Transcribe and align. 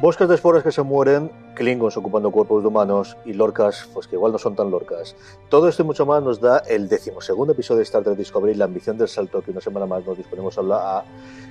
Bosques 0.00 0.28
de 0.28 0.36
esporas 0.36 0.62
que 0.62 0.70
se 0.70 0.80
mueren, 0.82 1.28
Klingons 1.56 1.96
ocupando 1.96 2.30
cuerpos 2.30 2.62
de 2.62 2.68
humanos 2.68 3.16
y 3.24 3.32
Lorcas, 3.32 3.88
pues 3.92 4.06
que 4.06 4.14
igual 4.14 4.30
no 4.30 4.38
son 4.38 4.54
tan 4.54 4.70
Lorcas. 4.70 5.16
Todo 5.48 5.68
esto 5.68 5.82
y 5.82 5.86
mucho 5.86 6.06
más 6.06 6.22
nos 6.22 6.40
da 6.40 6.58
el 6.68 6.88
decimosegundo 6.88 7.52
episodio 7.52 7.78
de 7.78 7.82
Star 7.82 8.04
Trek 8.04 8.16
Discovery, 8.16 8.54
la 8.54 8.66
ambición 8.66 8.96
del 8.96 9.08
salto 9.08 9.42
que 9.42 9.50
una 9.50 9.60
semana 9.60 9.86
más 9.86 10.06
nos 10.06 10.16
disponemos 10.16 10.56
a, 10.56 10.60
hablar, 10.60 10.80
a 10.80 11.04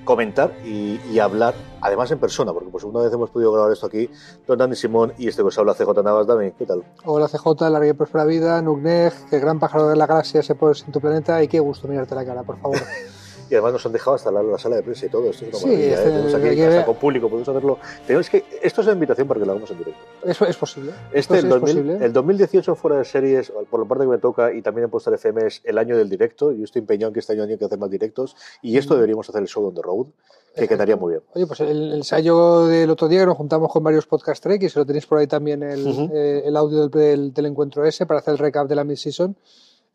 comentar 0.06 0.54
y, 0.64 0.98
y, 1.12 1.20
hablar, 1.20 1.56
además 1.82 2.10
en 2.12 2.20
persona, 2.20 2.54
porque 2.54 2.70
pues 2.70 2.86
una 2.86 3.02
vez 3.02 3.12
hemos 3.12 3.32
podido 3.32 3.52
grabar 3.52 3.74
esto 3.74 3.88
aquí, 3.88 4.10
don 4.48 4.58
Dani 4.58 4.78
Simón 4.78 5.12
y 5.18 5.28
este 5.28 5.42
que 5.42 5.50
os 5.50 5.58
habla 5.58 5.74
CJ 5.74 6.02
Navas. 6.02 6.26
Dani, 6.26 6.52
¿qué 6.52 6.66
tal? 6.66 6.86
Hola 7.04 7.28
CJ, 7.28 7.70
larga 7.70 7.86
y 7.86 7.92
próspera 7.92 8.24
vida, 8.24 8.62
Nugneg, 8.62 9.12
qué 9.30 9.40
gran 9.40 9.60
pájaro 9.60 9.90
de 9.90 9.98
la 9.98 10.08
galaxia 10.08 10.42
se 10.42 10.56
pone 10.56 10.74
en 10.86 10.94
tu 10.94 11.02
planeta 11.02 11.44
y 11.44 11.50
qué 11.50 11.60
gusto 11.60 11.90
mirarte 11.90 12.16
la 12.16 12.24
cara, 12.24 12.44
por 12.44 12.58
favor. 12.60 12.78
y 13.50 13.54
además 13.56 13.74
nos 13.74 13.86
han 13.86 13.92
dejado 13.94 14.16
hasta 14.16 14.32
la, 14.32 14.44
la, 14.44 14.58
sala 14.58 14.76
de 14.78 14.84
prensa 14.84 15.06
y 15.06 15.10
todo. 15.10 15.30
Esto 15.30 15.46
es 15.46 15.50
una 15.54 15.60
Sí, 15.60 15.66
maravilla. 15.68 15.94
este- 15.96 16.08
¿eh? 16.08 16.12
Tenemos 16.12 16.34
aquí 16.34 16.62
hasta 16.62 16.86
con 16.86 16.96
público, 16.96 17.30
podemos 17.30 17.50
hacerlo. 17.50 17.78
Tenemos 18.06 18.30
que, 18.30 18.46
esto 18.62 18.82
es 18.82 18.88
una 18.88 18.94
invitación 18.94 19.28
para 19.28 19.40
que 19.40 19.46
lo 19.46 19.52
hagamos 19.54 19.72
en 19.72 19.78
directo. 19.78 20.00
Es, 20.24 20.42
es 20.42 20.58
posible. 20.58 20.92
Este, 21.12 21.34
el, 21.40 21.46
es 21.46 21.50
2000 21.50 21.60
posible. 21.76 22.06
el 22.06 22.14
2018 22.14 22.76
fuera 22.76 22.98
de 22.98 23.06
series, 23.06 23.52
por 23.70 23.80
la 23.82 23.88
parte 23.88 24.04
que 24.06 24.10
me 24.12 24.18
toca, 24.18 24.54
y 24.54 24.62
también 24.62 24.86
en 24.86 24.90
Postal 24.92 25.14
FM, 25.16 25.48
es 25.48 25.62
el 25.64 25.78
año 25.78 25.98
del 25.98 26.10
directo. 26.10 26.52
Yo 26.52 26.64
estoy 26.64 26.80
empeñado 26.82 27.10
en 27.10 27.14
que 27.14 27.20
este 27.22 27.34
año 27.34 27.44
hay 27.44 27.58
que 27.58 27.66
hacer 27.66 27.78
más 27.80 27.90
directos. 27.90 28.36
Y 28.62 28.78
esto 28.78 28.96
deberíamos 28.96 29.28
hacer 29.30 29.42
el 29.42 29.48
show 29.48 29.66
on 29.66 29.74
the 29.76 29.82
road, 29.82 30.08
que 30.56 30.68
quedaría 30.68 30.96
muy 30.96 31.12
bien. 31.14 31.24
Oye, 31.34 31.46
pues 31.48 31.60
el, 31.60 31.94
ensayo 31.94 32.66
del 32.66 32.90
otro 32.90 33.08
día 33.08 33.20
que 33.22 33.26
nos 33.28 33.38
juntamos 33.38 33.72
con 33.72 33.84
varios 33.84 34.08
podcast 34.08 34.42
trek 34.44 34.64
y 34.64 34.70
se 34.70 34.80
lo 34.80 34.86
tenéis 34.86 35.06
por 35.06 35.20
ahí 35.20 35.28
también 35.28 35.62
el, 35.64 35.86
Ujú. 35.88 36.10
eh, 36.14 36.42
el 36.46 36.58
audio 36.58 36.88
del, 36.88 36.90
del- 36.90 37.34
del 37.34 37.46
encuentro 37.46 37.86
ese 37.86 38.06
para 38.06 38.20
hacer 38.22 38.34
el 38.34 38.38
recap 38.40 38.68
de 38.68 38.76
la 38.76 38.84
mid-season. 38.84 39.36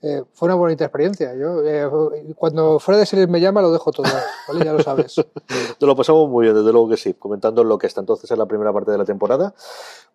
Eh, 0.05 0.25
fue 0.33 0.47
una 0.47 0.57
bonita 0.57 0.85
experiencia. 0.85 1.33
Yo, 1.37 1.63
eh, 1.65 1.89
cuando 2.37 2.81
fuera 2.81 2.99
de 2.99 3.07
series 3.07 3.29
me 3.29 3.41
llama, 3.41 3.63
lo 3.63 3.71
dejo 3.71 3.93
todo. 3.93 4.07
¿vale? 4.49 4.65
Ya 4.65 4.73
lo 4.73 4.83
sabes. 4.83 5.15
Nos 5.81 5.87
lo 5.89 5.95
pasamos 5.95 6.29
muy 6.29 6.45
bien, 6.45 6.57
desde 6.57 6.73
luego 6.73 6.89
que 6.89 6.97
sí, 6.97 7.15
comentando 7.15 7.63
lo 7.63 7.79
que 7.79 7.87
hasta 7.87 8.01
entonces 8.01 8.29
es 8.31 8.37
la 8.37 8.47
primera 8.47 8.73
parte 8.73 8.91
de 8.91 8.99
la 8.99 9.05
temporada. 9.05 9.55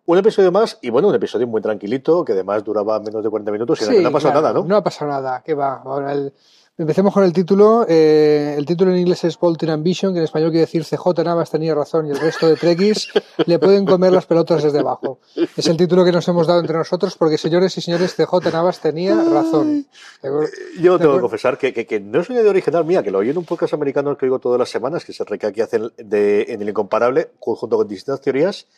Un 0.04 0.18
episodio 0.18 0.52
más, 0.52 0.78
y 0.82 0.90
bueno, 0.90 1.08
un 1.08 1.14
episodio 1.14 1.46
muy 1.46 1.62
tranquilito, 1.62 2.24
que 2.24 2.32
además 2.32 2.62
duraba 2.64 3.00
menos 3.00 3.22
de 3.24 3.30
40 3.30 3.50
minutos 3.52 3.80
y 3.82 3.88
que 3.88 4.00
no 4.02 4.08
ha 4.08 4.12
pasado 4.12 4.32
claro, 4.32 4.46
nada, 4.48 4.54
¿no? 4.60 4.66
No 4.66 4.76
ha 4.76 4.82
pasado 4.84 5.10
nada. 5.10 5.42
¿Qué 5.44 5.54
va? 5.54 5.82
Ahora 5.84 6.12
el- 6.12 6.32
Empecemos 6.80 7.12
con 7.12 7.24
el 7.24 7.32
título. 7.32 7.84
Eh, 7.88 8.54
el 8.56 8.64
título 8.64 8.92
en 8.92 8.98
inglés 8.98 9.24
es 9.24 9.36
Bolton 9.36 9.70
Ambition, 9.70 10.12
que 10.12 10.20
en 10.20 10.24
español 10.26 10.50
quiere 10.50 10.64
decir 10.64 10.84
CJ 10.84 11.24
Navas 11.24 11.50
tenía 11.50 11.74
razón 11.74 12.06
y 12.06 12.10
el 12.10 12.20
resto 12.20 12.46
de 12.46 12.54
Trekkies 12.54 13.08
le 13.46 13.58
pueden 13.58 13.84
comer 13.84 14.12
las 14.12 14.26
pelotas 14.26 14.62
desde 14.62 14.78
abajo. 14.78 15.18
Es 15.56 15.66
el 15.66 15.76
título 15.76 16.04
que 16.04 16.12
nos 16.12 16.28
hemos 16.28 16.46
dado 16.46 16.60
entre 16.60 16.76
nosotros 16.76 17.16
porque, 17.16 17.36
señores 17.36 17.76
y 17.76 17.80
señores, 17.80 18.14
CJ 18.14 18.52
Navas 18.52 18.78
tenía 18.78 19.16
razón. 19.24 19.88
¿De 20.22 20.28
acuerdo? 20.28 20.48
Yo 20.80 21.00
tengo 21.00 21.16
que 21.16 21.20
confesar 21.20 21.58
que, 21.58 21.74
que, 21.74 21.84
que 21.84 21.98
no 21.98 22.20
es 22.20 22.30
una 22.30 22.42
idea 22.42 22.50
original 22.50 22.84
mía, 22.84 23.02
que 23.02 23.10
lo 23.10 23.18
oí 23.18 23.30
en 23.30 23.38
un 23.38 23.44
podcast 23.44 23.74
americano 23.74 24.16
que 24.16 24.26
oigo 24.26 24.38
todas 24.38 24.60
las 24.60 24.70
semanas, 24.70 25.04
que 25.04 25.12
se 25.12 25.24
reca 25.24 25.50
que 25.50 25.64
hacen 25.64 25.90
de, 25.96 26.46
en 26.48 26.62
el 26.62 26.68
incomparable, 26.68 27.32
junto 27.40 27.76
con 27.76 27.88
distintas 27.88 28.20
teorías, 28.20 28.68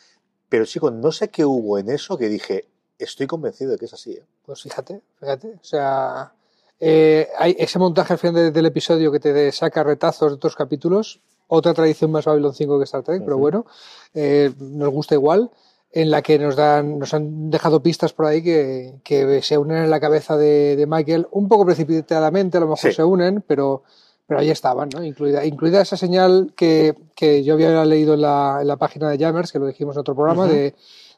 pero 0.49 0.65
chico, 0.65 0.89
no 0.89 1.11
sé 1.11 1.29
qué 1.29 1.45
hubo 1.45 1.77
en 1.77 1.89
eso 1.89 2.17
que 2.17 2.29
dije, 2.29 2.65
estoy 2.97 3.27
convencido 3.27 3.71
de 3.71 3.77
que 3.77 3.85
es 3.85 3.93
así. 3.93 4.13
¿eh? 4.13 4.23
Pues 4.43 4.63
fíjate, 4.63 5.01
fíjate. 5.19 5.49
O 5.49 5.63
sea, 5.63 6.33
eh, 6.81 7.27
hay 7.37 7.55
ese 7.59 7.77
montaje 7.79 8.13
al 8.13 8.19
final 8.19 8.35
de- 8.35 8.51
del 8.51 8.65
episodio 8.65 9.11
que 9.11 9.19
te 9.19 9.51
saca 9.51 9.83
retazos 9.83 10.31
de 10.31 10.35
otros 10.35 10.55
capítulos, 10.55 11.21
otra 11.47 11.73
tradición 11.73 12.11
más 12.11 12.25
Babylon 12.25 12.53
5 12.53 12.77
que 12.79 12.83
Star 12.85 13.03
Trek, 13.03 13.21
pero 13.23 13.35
Ujú. 13.35 13.41
bueno, 13.41 13.65
eh, 14.13 14.51
nos 14.59 14.89
gusta 14.89 15.15
igual, 15.15 15.51
en 15.93 16.09
la 16.09 16.21
que 16.21 16.39
nos 16.39 16.55
dan, 16.55 16.97
nos 16.99 17.13
han 17.13 17.49
dejado 17.49 17.83
pistas 17.83 18.13
por 18.13 18.25
ahí 18.25 18.41
que, 18.41 18.95
que 19.03 19.41
se 19.41 19.57
unen 19.57 19.83
en 19.83 19.89
la 19.89 19.99
cabeza 19.99 20.37
de, 20.37 20.75
de 20.75 20.85
Michael, 20.87 21.27
un 21.31 21.47
poco 21.47 21.65
precipitadamente, 21.65 22.57
a 22.57 22.61
lo 22.61 22.67
mejor 22.67 22.89
Sí. 22.91 22.95
se 22.95 23.03
unen, 23.03 23.43
pero, 23.45 23.83
pero 24.25 24.39
ahí 24.39 24.49
estaban, 24.49 24.87
¿no? 24.95 25.03
Incluida, 25.03 25.45
incluida 25.45 25.81
esa 25.81 25.97
señal 25.97 26.53
que, 26.55 26.95
que 27.15 27.43
yo 27.43 27.53
había 27.55 27.83
leído 27.85 28.13
en 28.13 28.21
la, 28.21 28.59
en 28.61 28.67
la 28.67 28.77
página 28.77 29.09
de 29.09 29.17
Jammers, 29.17 29.51
que 29.51 29.59
lo 29.59 29.67
dijimos 29.67 29.95
en 29.97 29.99
otro 29.99 30.15
programa, 30.15 30.47
de, 30.47 30.73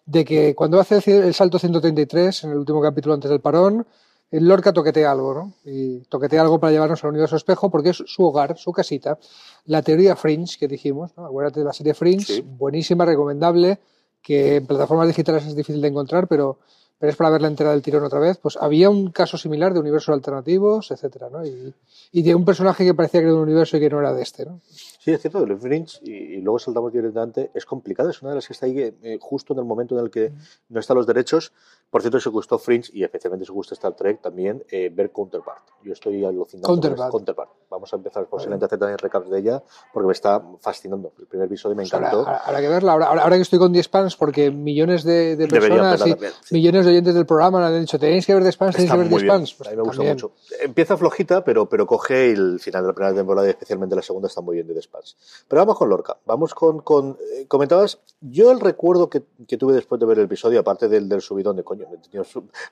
de 0.08 0.26
que 0.26 0.56
cuando 0.56 0.80
hace 0.80 0.98
el, 1.06 1.24
el 1.26 1.34
salto 1.36 1.60
133, 1.60 2.44
en 2.46 2.52
el 2.52 2.58
último 2.58 2.82
capítulo 2.82 3.14
antes 3.14 3.30
del 3.30 3.40
parón, 3.42 3.86
el 4.34 4.48
Lorca 4.48 4.74
toquetea 4.74 5.12
algo, 5.12 5.34
¿no? 5.34 5.54
Y 5.64 6.00
toquetea 6.10 6.42
algo 6.42 6.60
para 6.60 6.72
llevarnos 6.74 7.04
al 7.04 7.12
universo 7.12 7.36
espejo 7.36 7.70
porque 7.70 7.90
es 7.92 8.04
su 8.06 8.24
hogar, 8.26 8.58
su 8.58 8.72
casita. 8.72 9.18
La 9.66 9.82
teoría 9.84 10.16
Fringe 10.16 10.58
que 10.58 10.68
dijimos, 10.68 11.12
¿no? 11.16 11.26
Acuérdate 11.26 11.60
de 11.60 11.66
la 11.68 11.74
serie 11.74 11.94
Fringe, 11.94 12.26
Sí. 12.38 12.42
buenísima, 12.42 13.06
recomendable, 13.06 13.80
que 14.24 14.56
en 14.56 14.66
plataformas 14.66 15.08
digitales 15.08 15.46
es 15.46 15.56
difícil 15.56 15.82
de 15.82 15.88
encontrar, 15.90 16.28
pero, 16.28 16.58
pero 17.04 17.12
es 17.12 17.18
para 17.18 17.32
verla 17.32 17.50
entera 17.50 17.72
del 17.72 17.82
tirón 17.82 18.06
otra 18.06 18.18
vez. 18.18 18.38
Pues 18.38 18.56
había 18.56 18.90
un 18.90 19.12
caso 19.12 19.38
similar 19.38 19.74
de 19.74 19.82
universos 19.82 20.14
alternativos, 20.14 20.90
etcétera, 20.90 21.30
¿no? 21.30 21.46
Y, 21.46 21.74
y 22.14 22.22
de 22.22 22.34
un 22.34 22.46
personaje 22.46 22.86
que 22.86 22.94
parecía 22.94 23.20
que 23.20 23.26
era 23.26 23.34
de 23.34 23.40
un 23.40 23.44
universo 23.44 23.76
y 23.76 23.82
que 23.82 23.90
no 23.90 24.00
era 24.00 24.14
de 24.14 24.22
este, 24.22 24.46
¿no? 24.46 24.62
Sí, 24.66 25.12
es 25.12 25.20
cierto, 25.20 25.44
el 25.44 25.58
Fringe, 25.58 26.00
y, 26.02 26.14
y 26.14 26.42
luego 26.42 26.60
saltamos 26.60 26.94
directamente, 26.94 27.52
es 27.54 27.66
complicado, 27.66 28.10
es 28.10 28.22
una 28.22 28.30
de 28.32 28.36
las 28.36 28.48
que 28.48 28.54
está 28.54 28.68
ahí 28.68 28.80
eh, 28.80 29.18
justo 29.20 29.52
en 29.52 29.60
el 29.60 29.66
momento 29.66 30.00
en 30.00 30.06
el 30.06 30.10
que 30.10 30.32
no 30.70 30.80
están 30.80 30.96
los 30.96 31.06
derechos. 31.06 31.52
Por 31.90 32.00
cierto, 32.00 32.20
os 32.20 32.28
gustó 32.28 32.58
Fringe, 32.58 32.90
y 32.94 33.04
especialmente 33.04 33.44
os 33.44 33.50
gusta 33.50 33.76
Star 33.76 33.98
Trek, 33.98 34.22
también 34.22 34.64
eh, 34.72 34.90
ver 34.90 35.12
Counterpart. 35.12 35.64
Yo 35.84 35.92
estoy 35.92 36.24
alucinando 36.24 36.70
Counterpart. 36.70 37.12
Counterpart. 37.12 37.50
Vamos 37.84 37.92
a 37.92 37.98
empezar 37.98 38.26
posiblemente 38.28 38.64
a 38.64 38.68
hacer 38.68 38.80
también 38.80 38.98
recaps 38.98 39.30
de 39.30 39.40
ella, 39.40 39.62
porque 39.92 40.08
me 40.08 40.14
está 40.14 40.42
fascinando. 40.62 41.12
El 41.20 41.28
primer 41.28 41.48
episodio 41.48 41.76
me 41.76 41.82
Pues 41.84 41.94
ahora, 41.94 42.08
encantó. 42.08 42.30
ahora- 42.30 42.42
habrá 42.46 42.62
que 42.62 42.70
verla. 42.70 42.92
Ahora, 42.94 43.06
ahora- 43.08 43.24
ahora 43.24 43.36
que 43.36 43.42
estoy 43.42 43.60
con 43.60 43.74
10 43.74 43.90
fans, 43.90 44.16
porque 44.16 44.52
millones 44.52 45.04
de, 45.04 45.36
de 45.36 45.48
personas 45.50 46.00
y 46.08 46.12
también, 46.12 46.32
sí. 46.46 46.56
millones 46.56 46.86
de 46.86 46.92
oyentes 46.92 47.14
del 47.14 47.26
programa 47.26 47.60
le 47.60 47.76
han 47.76 47.82
dicho: 47.82 48.00
tenéis 48.00 48.26
que 48.26 48.34
ver 48.34 48.44
10 48.44 48.56
fans, 48.56 48.76
tenéis 48.78 48.88
Está 48.90 48.96
que 48.96 49.02
ver 49.04 49.10
muy 49.12 49.20
10 49.20 49.24
bien. 49.24 49.34
fans. 49.36 49.54
Pues 49.54 49.68
a 49.68 49.72
mí 49.72 49.76
me 49.78 49.84
gusta 49.84 50.02
mucho. 50.04 50.32
Empieza 50.62 50.96
flojita, 50.96 51.44
pero, 51.44 51.68
pero 51.68 51.86
coge 51.86 52.32
el 52.32 52.62
final 52.62 52.84
de 52.84 52.88
la 52.88 52.94
primera 52.94 53.14
temporada 53.16 53.48
y 53.48 53.50
especialmente 53.50 53.98
la 53.98 54.02
segunda 54.02 54.30
está 54.30 54.40
muy 54.40 54.56
bien 54.56 54.68
de 54.68 54.82
Spans. 54.82 55.18
Pero 55.50 55.60
vamos 55.62 55.78
con 55.78 55.90
Lorca. 55.90 56.16
Vamos 56.26 56.54
con. 56.56 56.80
con 56.80 57.18
eh, 57.34 57.48
comentabas, 57.50 58.00
yo 58.22 58.50
el 58.54 58.62
recuerdo 58.62 59.10
que, 59.10 59.24
que 59.46 59.58
tuve 59.58 59.74
después 59.74 60.00
de 60.00 60.06
ver 60.06 60.20
el 60.20 60.26
episodio, 60.26 60.62
aparte 60.62 60.88
del, 60.88 61.10
del 61.10 61.20
subidón 61.22 61.58
de 61.58 61.66
coño, 61.66 61.86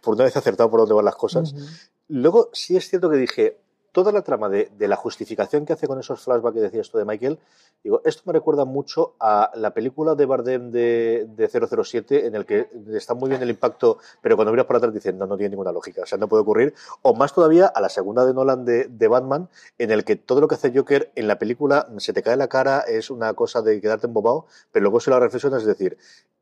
por 0.02 0.14
una 0.16 0.24
vez 0.24 0.38
acertado 0.38 0.70
por 0.72 0.80
dónde 0.80 0.96
van 0.96 1.04
las 1.04 1.16
cosas. 1.18 1.52
Ujú. 1.52 1.62
Luego 2.08 2.50
sí 2.54 2.78
es 2.78 2.88
cierto 2.90 3.10
que 3.10 3.18
dije, 3.18 3.58
toda 3.92 4.12
la 4.12 4.22
trama 4.22 4.50
de, 4.50 4.72
de 4.78 4.88
la 4.88 4.96
justificación 4.96 5.66
que 5.66 5.74
hace 5.74 5.88
con 5.88 6.00
esos 6.00 6.22
flashbacks 6.22 6.56
que 6.56 6.62
decías 6.62 6.90
tú 6.90 6.98
de 6.98 7.06
Michael, 7.06 7.40
digo, 7.84 8.02
esto 8.06 8.24
me 8.26 8.34
recuerda 8.34 8.66
mucho 8.66 9.16
a 9.20 9.52
la 9.56 9.74
película 9.74 10.16
de 10.16 10.26
Bardem 10.26 10.72
de, 10.72 11.28
de 11.36 11.48
007, 11.48 12.28
en 12.28 12.36
el 12.36 12.46
que 12.46 12.70
está 12.94 13.14
muy 13.14 13.30
bien 13.30 13.42
el 13.42 13.50
impacto, 13.50 13.98
pero 14.22 14.36
cuando 14.36 14.52
miras 14.52 14.66
para 14.66 14.78
atrás 14.78 14.94
dicen, 14.94 15.18
no, 15.18 15.28
no 15.28 15.38
tiene 15.38 15.52
ninguna 15.52 15.72
lógica, 15.72 16.04
o 16.04 16.06
sea, 16.06 16.18
no 16.18 16.28
puede 16.28 16.44
ocurrir. 16.44 16.74
O 17.02 17.14
más 17.14 17.34
todavía 17.34 17.68
a 17.68 17.82
la 17.82 17.90
segunda 17.90 18.26
de 18.26 18.34
Nolan 18.34 18.66
de, 18.66 19.08
Batman, 19.08 19.50
en 19.78 19.92
el 19.92 20.06
que 20.06 20.16
todo 20.16 20.42
lo 20.42 20.48
que 20.48 20.56
hace 20.56 20.72
Joker 20.74 21.12
en 21.16 21.28
la 21.28 21.38
película 21.38 21.88
se 21.98 22.14
te 22.14 22.24
cae 22.24 22.38
la 22.38 22.48
cara, 22.48 22.82
es 22.82 23.10
una 23.10 23.34
cosa 23.34 23.62
de 23.62 23.82
quedarte 23.82 24.08
embobado, 24.08 24.46
pero 24.72 24.84
luego 24.84 25.00
si 25.00 25.10
la 25.10 25.20
reflexionas 25.20 25.62
es 25.62 25.68
decir, 25.68 25.98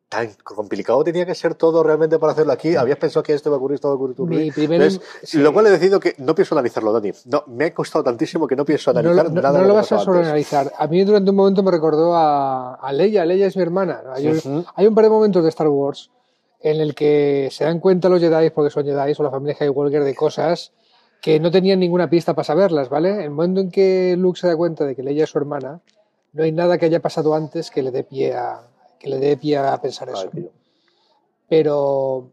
tan 0.09 0.27
complicado 0.43 1.03
tenía 1.03 1.23
que 1.23 1.35
ser 1.35 1.53
todo 1.53 1.83
realmente 1.83 2.17
para 2.17 2.33
hacerlo 2.33 2.51
aquí. 2.51 2.75
Habías 2.75 2.97
pensado 2.97 3.21
que 3.21 3.33
esto 3.33 3.49
iba 3.49 3.55
a 3.55 3.59
ocurrir, 3.59 3.75
esto 3.75 3.89
va 3.89 3.93
a 3.93 3.95
ocurrir. 3.95 4.19
Mi 4.19 4.49
primer- 4.51 4.81
Entonces, 4.81 5.07
sí. 5.21 5.37
Lo 5.37 5.53
cual 5.53 5.67
he 5.67 5.69
decidido 5.69 5.99
que 5.99 6.15
no 6.17 6.33
pienso 6.33 6.55
analizarlo, 6.55 6.91
Dani. 6.91 7.11
No, 7.25 7.43
me 7.45 7.65
ha 7.65 7.73
costado 7.75 8.03
tantísimo 8.03 8.47
que 8.47 8.55
no 8.55 8.65
pienso 8.65 8.91
No, 8.91 8.99
analizar 9.01 9.25
lo- 9.25 9.31
no- 9.35 9.41
nada. 9.41 9.61
no 9.61 9.67
lo 9.67 9.75
vas 9.75 9.91
a 9.91 9.99
sobreanalizar. 9.99 10.73
A 10.77 10.87
mí 10.87 11.03
durante 11.03 11.29
un 11.29 11.35
momento 11.37 11.61
me 11.61 11.69
recordó 11.69 12.15
a, 12.15 12.73
a 12.75 12.91
Leia. 12.91 13.23
Leia 13.23 13.45
es 13.45 13.55
mi 13.55 13.61
hermana. 13.61 14.01
¿no? 14.03 14.13
Hay, 14.13 14.41
hay 14.75 14.87
un 14.87 14.95
par 14.95 15.03
de 15.03 15.09
momentos 15.11 15.43
de 15.43 15.49
Star 15.49 15.67
Wars 15.67 16.09
en 16.59 16.81
el 16.81 16.95
que 16.95 17.49
se 17.51 17.63
dan 17.65 17.79
cuenta 17.79 18.09
los 18.09 18.19
Jedi, 18.19 18.49
porque 18.49 18.71
son 18.71 18.83
Jedi 18.85 19.13
o 19.15 19.23
la 19.23 19.29
familia 19.29 19.55
Skywalker, 19.55 20.03
de 20.03 20.15
cosas 20.15 20.73
que 21.21 21.39
no 21.39 21.51
tenían 21.51 21.79
ninguna 21.79 22.09
pista 22.09 22.33
para 22.33 22.45
saberlas, 22.45 22.89
¿vale? 22.89 23.23
El 23.23 23.29
momento 23.29 23.61
en 23.61 23.69
que 23.69 24.15
Luke 24.17 24.39
se 24.39 24.47
da 24.47 24.55
cuenta 24.57 24.85
de 24.85 24.95
que 24.95 25.03
Leia 25.03 25.25
es 25.25 25.29
su 25.29 25.37
hermana, 25.37 25.81
no 26.33 26.43
hay 26.43 26.51
nada 26.51 26.77
que 26.77 26.85
haya 26.87 26.99
pasado 26.99 27.35
antes 27.35 27.69
que 27.71 27.83
le 27.83 27.91
dé 27.91 28.03
pie 28.03 28.33
a, 28.35 28.61
que 28.99 29.09
le 29.09 29.17
dé 29.17 29.37
pie 29.37 29.57
a 29.57 29.79
pensar 29.81 30.09
eso. 30.09 30.29
Tío. 30.29 30.51
Pero 31.47 32.31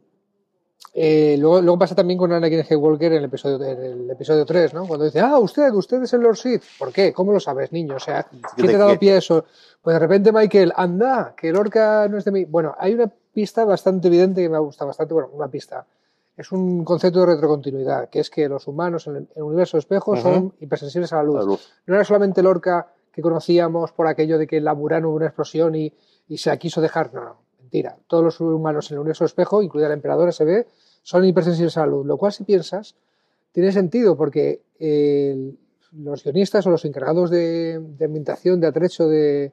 Eh, 0.99 1.37
luego, 1.39 1.61
luego 1.61 1.79
pasa 1.79 1.95
también 1.95 2.19
con 2.19 2.33
Anakin 2.33 2.65
Skywalker 2.65 3.13
en 3.13 3.19
el 3.19 3.25
episodio, 3.25 3.63
en 3.63 3.83
el 3.83 4.11
episodio 4.11 4.47
3, 4.47 4.73
¿no? 4.73 4.87
Cuando 4.87 5.05
dice, 5.05 5.21
ah, 5.21 5.39
usted, 5.39 5.71
usted 5.75 6.03
es 6.03 6.15
el 6.15 6.23
Lord 6.23 6.39
Sith. 6.39 6.63
¿Por 6.79 6.91
qué? 6.91 7.13
¿Cómo 7.13 7.33
lo 7.33 7.41
sabes, 7.41 7.71
niño? 7.71 7.97
O 7.97 8.01
sea, 8.01 8.23
¿quién 8.55 8.67
te 8.67 8.77
ha 8.77 8.79
dado 8.79 8.99
pie 8.99 9.13
a 9.13 9.19
eso? 9.19 9.45
Pues 9.83 9.93
de 9.93 9.99
repente 10.01 10.33
Michael, 10.33 10.73
anda, 10.75 11.35
que 11.37 11.53
Lorca 11.53 12.09
no 12.09 12.17
es 12.17 12.25
de 12.25 12.31
mí. 12.31 12.47
Bueno, 12.47 12.75
hay 12.79 12.95
una 12.95 13.13
pista 13.35 13.67
bastante 13.67 14.09
evidente 14.09 14.41
que 14.41 14.49
me 14.49 14.59
gusta 14.59 14.87
bastante, 14.87 15.13
bueno, 15.13 15.29
una 15.35 15.49
pista. 15.49 15.87
Es 16.35 16.51
un 16.51 16.83
concepto 16.83 17.21
de 17.21 17.27
retrocontinuidad, 17.27 18.09
que 18.09 18.21
es 18.21 18.31
que 18.31 18.49
los 18.49 18.67
humanos 18.67 19.07
en 19.07 19.29
el, 19.37 19.43
universo 19.43 19.77
espejo 19.77 20.17
son 20.17 20.55
hipersensibles 20.61 21.13
a 21.13 21.17
la 21.17 21.25
luz. 21.25 21.75
No 21.85 21.95
era 21.95 22.05
solamente 22.05 22.43
Lorca 22.43 22.91
que 23.13 23.21
conocíamos 23.21 23.93
por 23.93 24.07
aquello 24.07 24.39
de 24.39 24.47
que 24.47 24.57
en 24.57 24.65
la 24.65 24.75
Murano 24.75 25.11
hubo 25.11 25.17
una 25.17 25.27
explosión 25.27 25.75
y, 25.75 25.93
y 26.29 26.39
se 26.39 26.51
la 26.51 26.57
quiso 26.57 26.81
dejar. 26.81 27.13
No, 27.13 27.25
no, 27.25 27.37
mentira. 27.61 27.97
Todos 28.07 28.25
los 28.25 28.41
humanos 28.41 28.91
en 28.91 28.95
el 28.95 29.01
universo 29.01 29.25
espejo, 29.25 29.63
incluida 29.63 29.89
la 29.89 29.95
emperadora, 29.95 30.33
se 30.33 30.45
ve 30.45 30.67
son 31.07 31.25
hipersensibles 31.25 31.77
a 31.77 31.83
la 31.83 31.87
luz, 31.87 32.05
lo 32.05 32.17
cual 32.17 32.33
si 32.33 32.43
piensas 32.43 32.97
tiene 33.53 33.71
sentido 33.71 34.17
porque 34.17 34.61
los 35.93 36.25
guionistas 36.25 36.67
o 36.67 36.71
los 36.71 36.85
encargados 36.85 37.31
de, 37.31 37.81
ambientación, 38.05 38.61
de 38.61 38.67
atrecho 38.67 39.07
de, 39.07 39.53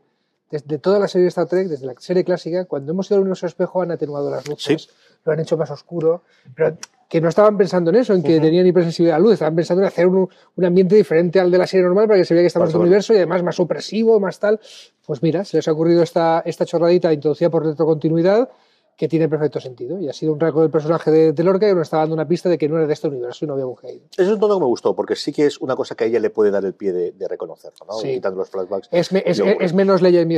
toda 0.81 0.97
la 0.97 1.07
serie 1.07 1.25
de 1.25 1.29
Star 1.29 1.47
Trek, 1.47 1.67
desde 1.67 1.85
la 1.85 1.93
serie 1.99 2.23
clásica, 2.23 2.65
cuando 2.65 2.91
hemos 2.91 3.07
ido 3.07 3.17
al 3.17 3.21
universo 3.21 3.45
espejo 3.45 3.83
han 3.83 3.91
atenuado 3.91 4.31
las 4.31 4.47
luces, 4.47 4.89
lo 5.23 5.31
han 5.31 5.41
hecho 5.41 5.55
más 5.55 5.69
oscuro, 5.69 6.23
pero 6.55 6.75
que 7.13 7.21
no 7.21 7.29
estaban 7.29 7.55
pensando 7.55 7.91
en 7.91 7.97
eso, 7.97 8.15
en 8.15 8.23
que 8.23 8.39
tenían 8.39 8.65
hipersensibilidad 8.65 9.17
a 9.17 9.19
la 9.19 9.23
luz, 9.23 9.33
estaban 9.33 9.55
pensando 9.55 9.83
en 9.83 9.87
hacer 9.87 10.07
un, 10.07 10.27
ambiente 10.65 10.95
diferente 10.95 11.39
al 11.39 11.51
de 11.51 11.59
la 11.59 11.67
serie 11.67 11.85
normal 11.85 12.07
para 12.07 12.17
que 12.17 12.25
se 12.25 12.33
vea 12.33 12.41
que 12.41 12.47
estamos 12.47 12.71
en 12.71 12.75
el 12.75 12.81
universo 12.81 13.13
y 13.13 13.17
además 13.17 13.43
más 13.43 13.55
supresivo, 13.55 14.19
más 14.19 14.39
tal. 14.39 14.59
Pues 15.05 15.21
mira, 15.21 15.45
se 15.45 15.57
les 15.57 15.67
ha 15.67 15.73
ocurrido 15.73 16.01
esta, 16.01 16.41
esta 16.43 16.65
chorradita 16.65 17.13
introducida 17.13 17.51
por 17.51 17.67
retrocontinuidad 17.67 18.49
que 18.97 19.07
tiene 19.07 19.29
perfecto 19.29 19.59
sentido. 19.59 19.99
Y 19.99 20.09
ha 20.09 20.13
sido 20.13 20.33
un 20.33 20.39
rasgo 20.39 20.61
del 20.61 20.71
personaje 20.71 21.11
de, 21.11 21.43
Lorca 21.43 21.67
que 21.67 21.75
nos 21.75 21.83
está 21.83 21.97
dando 21.97 22.15
una 22.15 22.27
pista 22.27 22.49
de 22.49 22.57
que 22.57 22.67
no 22.67 22.77
era 22.77 22.87
de 22.87 22.93
este 22.93 23.09
universo 23.09 23.45
y 23.45 23.47
no 23.47 23.53
había 23.53 23.67
un 23.67 23.77
Eso 23.83 24.07
es 24.17 24.29
un 24.29 24.39
tono 24.39 24.55
que 24.55 24.61
me 24.61 24.65
gustó, 24.65 24.95
porque 24.95 25.15
sí 25.15 25.31
que 25.31 25.45
es 25.45 25.59
una 25.59 25.75
cosa 25.75 25.93
que 25.93 26.05
a 26.05 26.07
ella 26.07 26.19
le 26.19 26.31
puede 26.31 26.49
dar 26.49 26.65
el 26.65 26.73
pie 26.73 26.93
de, 26.93 27.27
reconocerlo, 27.27 27.85
¿no? 27.87 27.99
Quitando 27.99 28.39
los 28.39 28.49
flashbacks. 28.49 28.89
Es, 28.91 29.11
es, 29.11 29.73
menos 29.75 30.01
leyes 30.01 30.25
mi, 30.25 30.35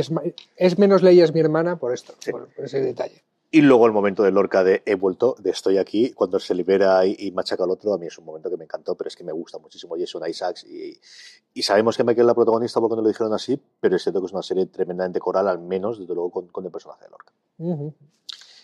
es 0.56 0.78
menos 0.78 1.02
leyes 1.02 1.32
mi 1.32 1.40
hermana 1.40 1.78
por 1.78 1.94
esto, 1.94 2.12
por, 2.30 2.50
ese 2.58 2.82
detalle. 2.82 3.22
Y 3.50 3.60
luego 3.62 3.86
el 3.86 3.92
momento 3.92 4.22
de 4.22 4.32
Lorca 4.32 4.64
de 4.64 4.82
he 4.84 4.96
vuelto, 4.96 5.36
de 5.38 5.50
estoy 5.50 5.78
aquí, 5.78 6.10
cuando 6.12 6.38
se 6.40 6.54
libera 6.54 7.06
y, 7.06 7.30
machaca 7.32 7.64
al 7.64 7.70
otro, 7.70 7.94
a 7.94 7.98
mí 7.98 8.06
es 8.06 8.18
un 8.18 8.24
momento 8.24 8.50
que 8.50 8.56
me 8.56 8.64
encantó, 8.64 8.94
pero 8.96 9.08
es 9.08 9.16
que 9.16 9.24
me 9.24 9.32
gusta 9.32 9.58
muchísimo 9.58 9.94
Jason 9.98 10.28
Isaacs 10.28 10.64
y, 10.64 10.98
y 11.54 11.62
sabemos 11.62 11.96
que 11.96 12.04
Michael 12.04 12.24
es 12.24 12.26
la 12.26 12.34
protagonista 12.34 12.80
porque 12.80 12.96
no 12.96 13.02
lo 13.02 13.08
dijeron 13.08 13.32
así, 13.32 13.58
pero 13.80 13.96
es 13.96 14.02
cierto 14.02 14.20
que 14.20 14.26
es 14.26 14.32
una 14.32 14.42
serie 14.42 14.66
tremendamente 14.66 15.20
coral, 15.20 15.48
al 15.48 15.58
menos, 15.58 15.98
desde 15.98 16.14
luego, 16.14 16.30
con, 16.30 16.64
el 16.64 16.70
personaje 16.70 17.04
de 17.04 17.10
Lorca. 17.10 17.32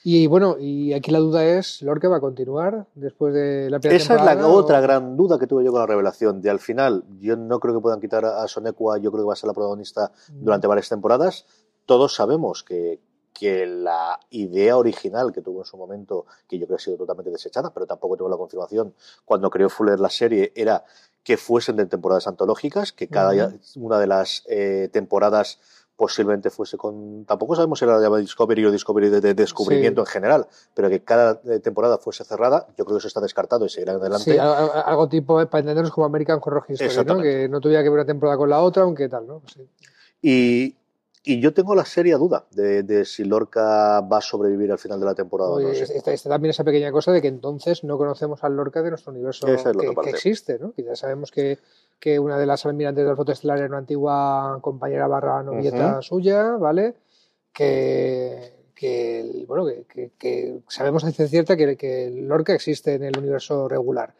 Y 0.05 0.27
bueno, 0.27 0.57
y 0.59 0.93
aquí 0.93 1.13
la 1.13 1.21
duda 1.21 1.45
es, 1.45 1.81
¿Lorca 1.83 2.09
va 2.09 2.17
a 2.17 2.21
continuar 2.21 2.87
después 2.95 3.33
de 3.33 3.71
la 3.71 3.79
primera 3.79 3.97
Esa 4.03 4.17
es 4.17 4.25
la 4.25 4.49
otra 4.49 4.81
gran 4.81 5.17
duda 5.17 5.39
que 5.39 5.47
tuve 5.47 5.65
yo 5.65 5.71
con 5.71 5.81
la 5.81 5.87
revelación. 5.87 6.41
De 6.41 6.51
al 6.51 6.59
final, 6.59 7.05
yo 7.21 7.37
no 7.37 7.61
creo 7.61 7.75
que 7.75 7.81
puedan 7.81 8.01
quitar 8.01 8.25
a 8.25 8.47
Sonekwa, 8.49 8.99
yo 8.99 9.13
creo 9.13 9.25
que 9.25 9.29
va 9.29 9.35
a 9.35 9.37
ser 9.37 9.47
la 9.47 9.55
protagonista 9.55 10.11
durante 10.29 10.67
varias 10.67 10.89
temporadas. 10.89 11.47
Todos 11.87 12.15
sabemos 12.15 12.65
que, 12.65 12.99
que 13.33 13.67
la 13.67 14.19
idea 14.31 14.77
original 14.77 15.33
que 15.33 15.41
tuvo 15.41 15.61
en 15.61 15.65
su 15.65 15.77
momento, 15.77 16.27
que 16.49 16.59
yo 16.59 16.67
creo 16.67 16.77
que 16.77 16.83
ha 16.83 16.85
sido 16.85 16.97
totalmente 16.99 17.31
desechada, 17.31 17.73
pero 17.73 17.87
tampoco 17.87 18.17
tengo 18.17 18.31
la 18.31 18.37
confirmación, 18.37 18.95
cuando 19.25 19.51
creó 19.51 19.69
Fuller 19.69 20.01
la 20.01 20.11
serie, 20.11 20.53
era 20.55 20.85
que 21.25 21.37
fuesen 21.37 21.77
de 21.77 21.87
temporadas 21.87 22.27
antológicas, 22.27 22.93
que 22.93 23.09
cada 23.09 23.53
una 23.77 23.99
de 23.99 24.07
las 24.07 24.45
eh, 24.49 24.89
temporadas 24.93 25.59
posiblemente 25.97 26.51
fuese 26.51 26.77
con. 26.77 27.25
Tampoco 27.27 27.55
sabemos 27.55 27.79
si 27.79 27.85
era 27.85 28.01
de 28.01 28.21
Discovery 28.21 28.65
o 28.67 28.73
Discovery 28.73 29.09
de, 29.09 29.35
descubrimiento 29.35 30.01
en 30.01 30.07
general, 30.07 30.49
pero 30.75 30.89
que 30.89 31.05
cada 31.05 31.41
eh, 31.45 31.61
temporada 31.61 31.99
fuese 31.99 32.25
cerrada, 32.25 32.67
yo 32.77 32.85
creo 32.85 32.97
que 32.97 32.99
eso 32.99 33.09
está 33.09 33.21
descartado 33.21 33.67
y 33.67 33.69
seguirá 33.69 33.93
adelante. 33.93 34.33
Sí, 34.33 34.37
algo 34.39 35.09
tipo, 35.09 35.35
para 35.47 35.61
entendernos 35.61 35.93
como 35.93 36.07
American 36.07 36.41
Horror 36.43 36.65
History, 36.69 37.07
¿no? 37.07 37.21
que 37.21 37.49
no 37.49 37.61
tuviera 37.61 37.83
que 37.83 37.89
ver 37.89 38.01
una 38.01 38.07
temporada 38.07 38.37
con 38.37 38.51
la 38.51 38.61
otra, 38.63 38.83
aunque 38.83 39.09
tal, 39.09 39.27
¿no? 39.29 39.43
Y, 40.21 40.77
y 41.25 41.41
yo 41.41 41.55
tengo 41.55 41.75
la 41.75 41.85
seria 41.85 42.17
duda 42.17 42.47
de, 42.51 43.05
si 43.05 43.25
Lorca 43.25 44.01
va 44.01 44.19
a 44.19 44.21
sobrevivir 44.21 44.73
al 44.73 44.79
final 44.79 44.99
de 44.99 45.07
la 45.07 45.15
temporada. 45.15 45.51
no 45.61 45.71
está, 45.71 46.17
también 46.29 46.51
esa 46.51 46.65
pequeña 46.65 46.91
cosa 46.91 47.13
de 47.13 47.23
que 47.23 47.29
entonces 47.29 47.85
no 47.85 47.97
conocemos 47.97 48.43
al 48.43 48.57
Lorca 48.57 48.83
de 48.83 48.91
nuestro 48.91 49.13
universo 49.13 49.47
que, 49.47 50.11
existe, 50.11 50.59
¿no? 50.59 50.73
Que 50.73 50.83
ya 50.83 50.97
sabemos 50.97 51.31
que, 51.31 51.59
que, 52.01 52.19
una 52.19 52.39
de 52.39 52.47
las 52.47 52.67
almirantes 52.67 53.07
del 53.07 53.15
fotoestelar 53.15 53.59
era 53.59 53.69
una 53.69 53.79
antigua 53.79 54.59
compañera 54.63 55.07
barra 55.07 55.45
novieta 55.45 56.03
suya, 56.03 56.57
¿vale? 56.57 56.95
Que, 57.53 58.53
que 58.75 59.45
bueno, 59.47 59.65
que, 60.19 60.59
sabemos 60.67 61.05
a 61.05 61.13
ciencia 61.13 61.29
cierta 61.29 61.57
que, 61.57 61.77
que 61.77 62.11
Lorca 62.11 62.53
existe 62.53 62.95
en 62.95 63.05
el 63.05 63.17
universo 63.17 63.69
regular. 63.69 64.15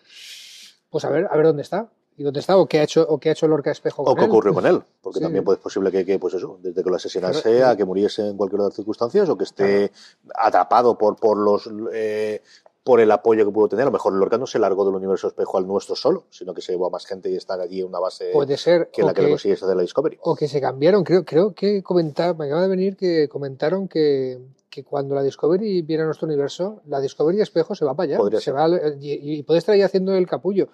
Pues 0.89 1.05
a 1.05 1.11
ver, 1.11 1.27
a 1.29 1.37
ver 1.37 1.47
dónde 1.47 1.63
está. 1.63 1.91
¿Y 2.17 2.23
dónde 2.25 2.41
está? 2.41 2.57
¿O 2.57 2.67
qué 2.67 2.81
ha 2.81 2.83
hecho, 2.83 3.07
o 3.09 3.19
qué 3.19 3.31
ha 3.31 3.33
hecho 3.33 3.49
Lorca 3.49 3.71
Espejo 3.71 4.05
con 4.05 4.13
O 4.13 4.17
qué 4.17 4.25
ocurrió 4.25 4.53
con 4.53 4.67
él. 4.67 4.83
Porque 5.01 5.21
también 5.21 5.45
puede, 5.45 5.57
es 5.57 5.63
posible 5.63 5.91
que, 5.91 6.19
pues 6.19 6.35
eso, 6.35 6.59
desde 6.63 6.83
que 6.83 6.91
lo 6.91 6.97
asesinase 6.97 7.65
a 7.65 7.77
que 7.77 7.85
muriese 7.85 8.29
en 8.29 8.37
cualquier 8.37 8.61
otra 8.61 8.77
circunstancias 8.77 9.29
o 9.29 9.37
que 9.37 9.45
esté 9.45 9.91
atrapado 10.35 10.97
por, 10.99 11.17
por 11.17 11.39
los. 11.39 11.69
Eh, 11.93 12.43
por 12.85 13.01
el 13.01 13.11
apoyo 13.11 13.45
que 13.45 13.53
pudo 13.53 13.69
tener. 13.69 13.85
A 13.85 13.87
lo 13.87 13.93
mejor 13.93 14.13
Lorca 14.13 14.39
no 14.39 14.47
se 14.47 14.59
largó 14.59 14.85
del 14.85 14.95
universo 14.95 15.29
espejo 15.29 15.57
al 15.57 15.67
nuestro 15.67 15.95
solo, 15.95 16.25
sino 16.31 16.53
que 16.53 16.61
se 16.61 16.73
llevó 16.73 16.87
a 16.87 16.91
más 16.91 17.07
gente 17.07 17.31
y 17.31 17.37
está 17.37 17.55
allí 17.55 17.81
en 17.81 17.87
una 17.87 18.01
base 18.01 18.31
Puede 18.33 18.57
ser, 18.57 18.91
que 18.93 19.03
la 19.03 19.15
que, 19.15 19.23
le 19.23 19.35
hacer 19.35 19.57
la 19.69 19.83
Discovery. 19.83 20.19
O 20.23 20.35
que 20.35 20.49
se 20.49 20.61
cambiaron. 20.61 21.05
Creo, 21.05 21.25
creo 21.25 21.55
que 21.55 21.83
comentar, 21.83 22.37
me 22.37 22.47
acaba 22.47 22.63
de 22.63 22.69
venir 22.69 22.97
que 22.97 23.29
comentaron 23.29 23.87
que, 23.87 24.41
que 24.69 24.83
cuando 24.83 25.15
la 25.15 25.23
Discovery 25.23 25.83
viene 25.83 26.03
a 26.03 26.07
nuestro 26.07 26.27
universo, 26.27 26.81
la 26.87 27.01
Discovery 27.01 27.41
espejo 27.41 27.75
se 27.75 27.85
va 27.85 27.95
para 27.95 28.17
allá. 28.17 28.41
Se 28.41 28.51
va, 28.51 28.69
y, 29.01 29.39
y 29.39 29.43
puede 29.45 29.59
estar 29.59 29.75
ahí 29.75 29.83
haciendo 29.83 30.15
el 30.15 30.27
capullo. 30.27 30.69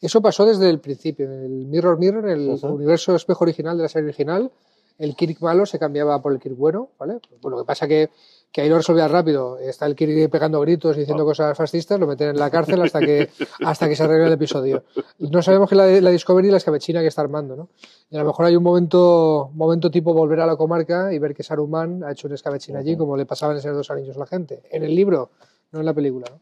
Eso 0.00 0.20
pasó 0.20 0.44
desde 0.44 0.68
el 0.68 0.80
principio. 0.80 1.26
En 1.26 1.44
el 1.44 1.66
Mirror 1.66 1.98
Mirror, 1.98 2.28
en 2.28 2.40
el 2.40 2.60
universo 2.62 3.14
espejo 3.14 3.44
original 3.44 3.76
de 3.76 3.82
la 3.84 3.88
serie 3.88 4.08
original, 4.08 4.50
el 4.98 5.16
Kirk 5.16 5.40
malo 5.40 5.66
se 5.66 5.78
cambiaba 5.78 6.20
por 6.22 6.32
el 6.32 6.38
Kirk 6.38 6.56
bueno, 6.56 6.90
¿vale? 6.98 7.18
Pues 7.40 7.50
lo 7.50 7.58
que 7.58 7.64
pasa 7.64 7.88
que, 7.88 8.10
que 8.52 8.60
ahí 8.60 8.68
lo 8.68 8.76
resolvía 8.76 9.08
rápido. 9.08 9.58
Está 9.58 9.86
el 9.86 9.96
Kirk 9.96 10.30
pegando 10.30 10.60
gritos 10.60 10.96
y 10.96 11.00
diciendo 11.00 11.24
ah. 11.24 11.26
cosas 11.26 11.56
fascistas, 11.56 11.98
lo 11.98 12.06
meten 12.06 12.30
en 12.30 12.38
la 12.38 12.50
cárcel 12.50 12.80
hasta 12.82 13.00
que, 13.00 13.28
hasta 13.64 13.88
que 13.88 13.96
se 13.96 14.04
arregle 14.04 14.28
el 14.28 14.32
episodio. 14.34 14.84
No 15.18 15.42
sabemos 15.42 15.68
que 15.68 15.74
la, 15.74 15.86
la 15.86 16.10
Discovery 16.10 16.50
la 16.50 16.58
escabechina 16.58 17.00
que 17.00 17.08
está 17.08 17.22
armando, 17.22 17.56
¿no? 17.56 17.68
Y 18.10 18.16
a 18.16 18.20
lo 18.20 18.26
mejor 18.26 18.46
hay 18.46 18.54
un 18.54 18.62
momento, 18.62 19.50
momento 19.54 19.90
tipo 19.90 20.14
volver 20.14 20.40
a 20.40 20.46
la 20.46 20.56
comarca 20.56 21.12
y 21.12 21.18
ver 21.18 21.34
que 21.34 21.42
Saruman 21.42 22.04
ha 22.04 22.12
hecho 22.12 22.28
un 22.28 22.34
escabechín 22.34 22.76
allí, 22.76 22.96
como 22.96 23.16
le 23.16 23.26
pasaban 23.26 23.56
en 23.56 23.60
esos 23.60 23.74
dos 23.74 23.90
anillos 23.90 24.16
a 24.16 24.20
la 24.20 24.26
gente. 24.26 24.62
En 24.70 24.84
el 24.84 24.94
libro, 24.94 25.30
no 25.72 25.80
en 25.80 25.86
la 25.86 25.94
película, 25.94 26.26
¿no? 26.30 26.40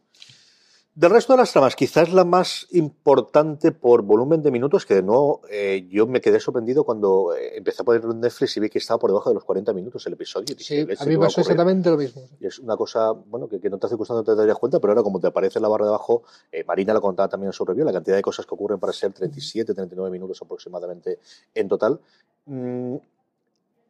Del 0.95 1.09
resto 1.09 1.33
de 1.33 1.37
las 1.37 1.51
tramas, 1.51 1.75
quizás 1.75 2.13
la 2.13 2.23
más 2.23 2.67
importante 2.69 3.71
por 3.71 4.03
volumen 4.03 4.43
de 4.43 4.51
minutos, 4.51 4.85
que 4.85 4.93
de 4.93 5.01
nuevo 5.01 5.41
eh, 5.49 5.87
yo 5.89 6.05
me 6.05 6.21
quedé 6.21 6.39
sorprendido 6.39 6.83
cuando 6.83 7.33
eh, 7.35 7.57
empecé 7.57 7.81
a 7.81 7.85
poner 7.85 8.05
Netflix 8.05 8.57
y 8.57 8.59
vi 8.59 8.69
que 8.69 8.77
estaba 8.77 8.99
por 8.99 9.09
debajo 9.09 9.31
de 9.31 9.33
los 9.33 9.43
40 9.43 9.73
minutos 9.73 10.05
el 10.05 10.13
episodio. 10.13 10.55
Sí, 10.59 10.81
a 10.81 11.05
mí 11.05 11.17
me 11.17 11.17
pasó 11.17 11.41
exactamente 11.41 11.89
lo 11.89 11.97
mismo. 11.97 12.21
Y 12.39 12.45
es 12.45 12.59
una 12.59 12.77
cosa, 12.77 13.11
bueno, 13.11 13.47
que, 13.47 13.57
no 13.71 13.79
te 13.79 13.87
hace 13.87 13.97
costando 13.97 14.21
no 14.21 14.23
te 14.23 14.35
darías 14.35 14.59
cuenta, 14.59 14.79
pero 14.79 14.91
ahora 14.91 15.01
como 15.01 15.19
te 15.19 15.25
aparece 15.25 15.57
en 15.57 15.63
la 15.63 15.69
barra 15.69 15.85
de 15.85 15.89
abajo, 15.89 16.25
eh, 16.51 16.63
Marina 16.63 16.93
lo 16.93 17.01
contaba 17.01 17.27
también 17.27 17.47
en 17.47 17.53
su 17.53 17.65
review, 17.65 17.85
la 17.85 17.91
cantidad 17.91 18.15
de 18.15 18.21
cosas 18.21 18.45
que 18.45 18.53
ocurren 18.53 18.79
para 18.79 18.93
ser 18.93 19.13
37, 19.13 19.73
39 19.73 20.11
minutos 20.11 20.39
aproximadamente 20.43 21.17
en 21.55 21.67
total. 21.67 21.99
Mm, 22.45 22.97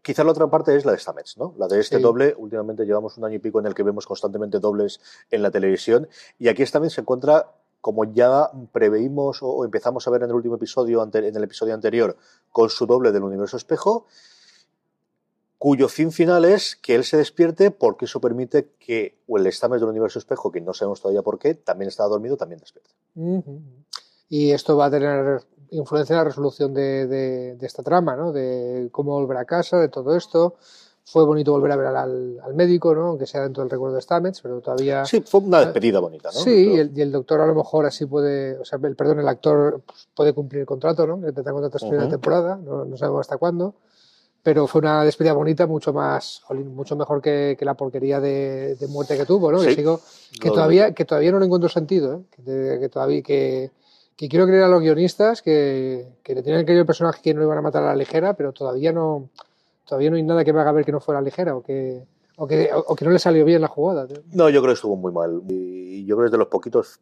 Quizá 0.03 0.25
la 0.25 0.31
otra 0.31 0.48
parte 0.48 0.75
es 0.75 0.83
la 0.83 0.91
de 0.91 1.00
Stamets, 1.00 1.38
¿no? 1.38 1.55
La 1.57 1.67
de 1.67 1.79
este 1.79 1.98
doble. 1.98 2.36
Últimamente 2.38 2.86
llevamos 2.86 3.17
un 3.17 3.24
año 3.24 3.36
y 3.36 3.39
pico 3.39 3.60
en 3.60 3.67
el 3.67 3.74
que 3.74 3.83
vemos 3.83 4.05
constantemente 4.05 4.60
dobles 4.60 5.00
en 5.31 5.41
la 5.41 5.50
televisión. 5.50 6.10
Y 6.38 6.50
aquí 6.50 6.65
Stamets 6.65 6.95
se 6.95 7.01
encuentra, 7.01 7.51
como 7.79 8.03
ya 8.03 8.51
preveímos 8.74 9.39
o 9.41 9.63
empezamos 9.63 10.05
a 10.05 10.12
ver 10.12 10.24
en 10.24 10.29
el 10.29 10.36
último 10.36 10.55
episodio, 10.55 11.01
en 11.01 11.36
el 11.36 11.43
episodio 11.43 11.74
anterior, 11.74 12.17
con 12.51 12.69
su 12.69 12.86
doble 12.86 13.13
del 13.13 13.24
universo 13.24 13.55
espejo, 13.55 14.05
cuyo 15.57 15.88
fin 15.88 16.12
final 16.12 16.43
es 16.43 16.75
que 16.75 16.95
él 16.95 17.05
se 17.05 17.15
despierte 17.15 17.72
porque 17.72 18.03
eso 18.03 18.19
permite 18.19 18.72
que 18.77 19.19
el 19.25 19.50
Stamets 19.53 19.79
del 19.79 19.91
universo 19.91 20.19
espejo, 20.19 20.51
que 20.51 20.60
no 20.60 20.74
sabemos 20.74 21.00
todavía 21.00 21.22
por 21.22 21.39
qué, 21.39 21.53
también 21.53 21.88
estaba 21.88 22.10
dormido, 22.10 22.36
también 22.36 22.60
despierte. 22.60 22.89
Y 24.27 24.51
esto 24.51 24.75
va 24.75 24.88
a 24.88 24.91
tener 24.91 25.43
influencia 25.74 26.13
en 26.13 26.18
la 26.18 26.24
resolución 26.25 26.74
de, 26.74 27.08
de, 27.08 27.65
esta 27.65 27.84
trama, 27.84 28.15
¿no? 28.15 28.32
De 28.32 28.89
cómo 28.92 29.13
volver 29.13 29.38
a 29.38 29.46
casa, 29.46 29.77
de 29.77 29.89
todo 29.89 30.15
esto. 30.15 30.56
Fue 31.06 31.25
bonito 31.25 31.51
volver 31.51 31.72
a 31.74 31.75
ver 31.75 31.88
al, 31.88 32.39
al 32.39 32.53
médico, 32.53 32.96
¿no? 32.96 33.08
Aunque 33.08 33.27
sea 33.27 33.42
dentro 33.42 33.62
del 33.62 33.70
recuerdo 33.70 33.96
de 33.96 34.01
Stamets, 34.01 34.39
pero 34.42 34.62
todavía... 34.62 35.03
Sí, 35.06 35.22
fue 35.22 35.42
una 35.42 35.60
despedida 35.60 36.00
bonita, 36.00 36.30
¿no? 36.34 36.39
Sí, 36.39 36.75
y 36.75 36.80
el, 36.80 36.98
y 36.98 37.01
el, 37.01 37.12
doctor 37.12 37.42
a 37.42 37.46
lo 37.46 37.56
mejor 37.56 37.86
así 37.86 38.06
puede... 38.06 38.58
O 38.58 38.63
sea, 38.63 38.80
el, 38.82 38.96
perdón, 38.96 39.20
el 39.20 39.27
actor 39.27 39.82
pues, 39.86 40.08
puede 40.15 40.34
cumplir 40.34 40.62
el 40.62 40.65
contrato, 40.65 41.06
¿no? 41.06 41.20
Que 41.20 41.34
tendrá 41.34 41.51
contrato 41.51 41.75
hasta 41.75 41.88
uh 41.88 42.10
temporada, 42.10 42.56
no, 42.56 42.86
no, 42.86 42.96
sabemos 42.96 43.22
hasta 43.22 43.36
cuándo. 43.38 43.75
Pero 44.44 44.65
fue 44.68 44.80
una 44.80 45.03
despedida 45.03 45.34
bonita, 45.34 45.68
mucho 45.68 45.92
más, 45.92 46.42
mucho 46.50 46.96
mejor 46.96 47.22
que, 47.22 47.58
que, 47.60 47.65
la 47.65 47.74
porquería 47.74 48.22
de, 48.22 48.75
de, 48.75 48.88
muerte 48.88 49.18
que 49.18 49.25
tuvo, 49.25 49.51
¿no? 49.51 49.60
Sí. 49.60 49.68
Que, 49.68 49.75
sigo, 49.75 50.00
que, 50.39 50.50
todavía, 50.50 50.94
que 50.94 51.03
todavía 51.03 51.32
no 51.32 51.39
le 51.39 51.46
encuentro 51.46 51.70
sentido, 51.70 52.13
¿eh? 52.15 52.24
Que, 52.32 52.80
que 52.80 52.89
todavía... 52.89 53.22
que 53.22 53.72
que 54.15 54.29
quiero 54.29 54.46
creer 54.46 54.63
a 54.63 54.67
los 54.67 54.82
guionistas 54.82 55.41
que, 55.41 56.08
que 56.24 56.36
le 56.36 56.43
tenían 56.43 56.63
creído 56.65 56.82
el 56.82 56.88
personaje 56.88 57.22
que 57.22 57.34
no 57.34 57.43
iban 57.43 57.58
a 57.58 57.62
matar 57.62 57.84
a 57.84 57.88
la 57.88 57.96
ligera, 57.96 58.34
pero 58.36 58.51
todavía 58.53 58.91
no, 58.91 59.29
todavía 59.88 60.10
no 60.10 60.15
hay 60.17 60.24
nada 60.24 60.43
que 60.43 60.53
me 60.53 60.62
haga 60.62 60.72
ver 60.72 60.86
que 60.86 60.91
no 60.91 61.00
fuera 61.00 61.22
ligera 61.22 61.55
o 61.55 61.63
que, 61.63 62.03
O 62.36 62.48
que, 62.48 62.70
o 62.74 62.96
que 62.96 63.05
no 63.05 63.12
le 63.12 63.20
salió 63.20 63.46
bien 63.46 63.62
la 63.62 63.67
jugada. 63.67 64.08
No, 64.32 64.50
yo 64.50 64.62
creo 64.62 64.74
que 64.74 64.77
estuvo 64.79 64.96
muy 64.96 65.12
mal. 65.12 65.41
Y 65.50 66.05
yo 66.05 66.15
creo 66.15 66.24
que 66.25 66.27
es 66.27 66.32
de 66.32 66.38
los 66.39 66.48
poquitos 66.48 67.00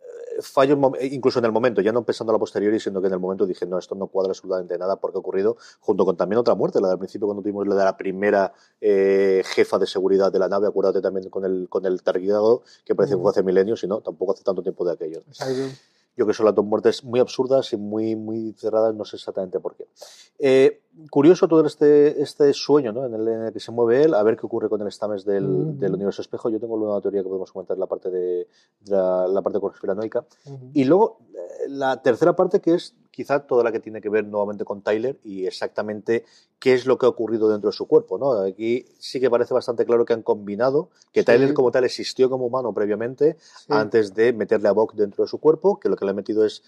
eh, 0.00 0.42
fallos, 0.42 0.76
mom- 0.76 0.96
eh, 0.98 1.06
incluso 1.12 1.38
en 1.38 1.44
el 1.44 1.52
momento, 1.52 1.80
ya 1.80 1.92
no 1.92 2.02
pensando 2.02 2.32
a 2.32 2.34
la 2.34 2.38
posteriori, 2.40 2.80
sino 2.80 3.00
que 3.00 3.06
en 3.06 3.12
el 3.12 3.20
momento 3.20 3.46
dije, 3.46 3.66
no, 3.66 3.78
esto 3.78 3.94
no 3.94 4.08
cuadra 4.08 4.30
absolutamente 4.32 4.76
nada 4.76 4.96
porque 4.96 5.16
ha 5.16 5.20
ocurrido, 5.20 5.56
junto 5.80 6.04
con 6.04 6.16
también 6.16 6.38
otra 6.40 6.54
muerte, 6.56 6.80
la 6.80 6.88
del 6.88 6.98
principio 6.98 7.26
cuando 7.28 7.42
tuvimos 7.42 7.68
la 7.68 7.76
de 7.76 7.84
la 7.84 7.96
primera 7.96 8.52
eh, 8.80 9.42
jefa 9.44 9.78
de 9.78 9.86
seguridad 9.86 10.32
de 10.32 10.38
la 10.40 10.48
nave, 10.48 10.66
acuérdate 10.66 11.00
también 11.00 11.30
con 11.30 11.44
el, 11.44 11.68
con 11.68 11.84
el 11.86 12.02
targuidado, 12.02 12.62
que 12.84 12.94
parece 12.96 13.14
que 13.14 13.22
fue 13.22 13.30
hace 13.30 13.42
milenios, 13.44 13.84
y 13.84 13.86
no, 13.86 14.00
tampoco 14.00 14.32
hace 14.32 14.42
tanto 14.42 14.62
tiempo 14.62 14.84
de 14.84 14.92
aquello. 14.92 15.20
O 15.30 15.34
sea, 15.34 15.46
yo- 16.16 16.26
que 16.26 16.32
son 16.32 16.46
las 16.46 16.54
dos 16.54 16.64
muertes 16.64 17.02
muy 17.04 17.20
absurdas 17.20 17.72
y 17.72 17.76
muy, 17.76 18.14
muy 18.16 18.52
cerradas, 18.52 18.94
no 18.94 19.04
sé 19.04 19.16
exactamente 19.16 19.58
por 19.60 19.74
qué. 19.76 19.86
Eh, 20.38 20.82
curioso 21.10 21.46
todo 21.48 21.64
este, 21.66 22.20
este 22.22 22.52
sueño 22.52 22.92
¿no? 22.92 23.04
en, 23.06 23.14
el, 23.14 23.28
en 23.28 23.42
el 23.46 23.52
que 23.52 23.60
se 23.60 23.70
mueve 23.72 24.02
él, 24.04 24.14
a 24.14 24.22
ver 24.22 24.36
qué 24.36 24.46
ocurre 24.46 24.68
con 24.68 24.80
el 24.80 24.88
Stames 24.88 25.24
del, 25.24 25.44
Mm. 25.46 25.78
del 25.78 25.94
universo 25.94 26.22
espejo. 26.22 26.48
Yo 26.50 26.60
tengo 26.60 26.74
una 26.74 27.00
teoría 27.00 27.22
que 27.22 27.28
podemos 27.28 27.50
comentar 27.52 27.76
en 27.76 27.80
la 27.80 27.86
parte, 27.86 28.10
de, 28.10 28.48
de 28.80 28.90
la, 28.96 29.26
la 29.28 29.42
parte 29.42 29.60
conspiranoica. 29.60 30.24
Y 30.72 30.84
luego 30.84 31.18
eh, 31.34 31.68
la 31.68 32.00
tercera 32.02 32.34
parte 32.36 32.60
que 32.60 32.74
es 32.74 32.94
quizá 33.14 33.46
toda 33.46 33.62
la 33.62 33.70
que 33.70 33.78
tiene 33.78 34.00
que 34.00 34.08
ver 34.08 34.26
nuevamente 34.26 34.64
con 34.64 34.82
Tyler 34.82 35.18
y 35.22 35.46
exactamente 35.46 36.24
qué 36.58 36.74
es 36.74 36.84
lo 36.84 36.98
que 36.98 37.06
ha 37.06 37.08
ocurrido 37.08 37.48
dentro 37.48 37.70
de 37.70 37.76
su 37.76 37.86
cuerpo. 37.86 38.18
¿no? 38.18 38.32
Aquí 38.32 38.86
sí 38.98 39.20
que 39.20 39.30
parece 39.30 39.54
bastante 39.54 39.84
claro 39.86 40.04
que 40.04 40.12
han 40.14 40.22
combinado 40.22 40.88
que 41.12 41.20
Sí. 41.20 41.26
Tyler 41.26 41.54
como 41.54 41.70
tal 41.70 41.84
existió 41.84 42.28
como 42.28 42.46
humano 42.46 42.72
previamente 42.74 43.36
Sí. 43.38 43.66
antes 43.68 44.14
de 44.14 44.32
meterle 44.32 44.68
a 44.68 44.72
Bok 44.72 44.94
dentro 44.94 45.22
de 45.24 45.28
su 45.28 45.38
cuerpo, 45.38 45.78
que 45.78 45.88
lo 45.88 45.94
que 45.96 46.04
le 46.04 46.10
ha 46.10 46.14
metido 46.14 46.44
es 46.44 46.62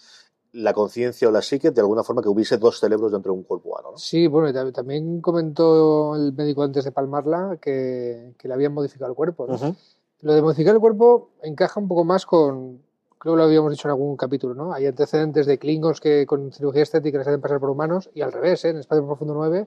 la 0.52 0.72
conciencia 0.72 1.28
o 1.28 1.32
la 1.32 1.42
psique 1.42 1.72
de 1.72 1.80
alguna 1.80 2.04
forma 2.04 2.22
que 2.22 2.28
hubiese 2.28 2.56
dos 2.56 2.78
cerebros 2.78 3.10
dentro 3.10 3.32
de 3.32 3.38
un 3.38 3.44
cuerpo 3.44 3.70
humano. 3.70 3.90
¿no? 3.92 3.98
Sí, 3.98 4.28
bueno, 4.28 4.72
también 4.72 5.20
comentó 5.20 6.14
el 6.14 6.32
médico 6.32 6.62
antes 6.62 6.84
de 6.84 6.92
palmarla 6.92 7.58
que, 7.60 8.34
que 8.38 8.46
le 8.48 8.54
habían 8.54 8.72
modificado 8.72 9.10
el 9.10 9.16
cuerpo. 9.16 9.46
¿no? 9.48 9.76
Lo 10.20 10.32
de 10.32 10.42
modificar 10.42 10.74
el 10.74 10.80
cuerpo 10.80 11.30
encaja 11.42 11.80
un 11.80 11.88
poco 11.88 12.04
más 12.04 12.24
con, 12.24 12.80
creo 13.18 13.34
que 13.34 13.38
lo 13.38 13.44
habíamos 13.44 13.70
dicho 13.72 13.88
en 13.88 13.90
algún 13.92 14.16
capítulo, 14.16 14.54
¿no? 14.54 14.72
Hay 14.72 14.86
antecedentes 14.86 15.46
de 15.46 15.58
Klingons 15.58 16.00
que 16.00 16.26
con 16.26 16.52
cirugía 16.52 16.82
estética 16.82 17.18
les 17.18 17.26
hacen 17.26 17.40
pasar 17.40 17.60
por 17.60 17.70
humanos 17.70 18.10
y 18.14 18.20
al 18.22 18.32
revés, 18.32 18.64
¿eh? 18.64 18.70
En 18.70 18.78
Espacio 18.78 19.06
Profundo 19.06 19.34
9, 19.34 19.66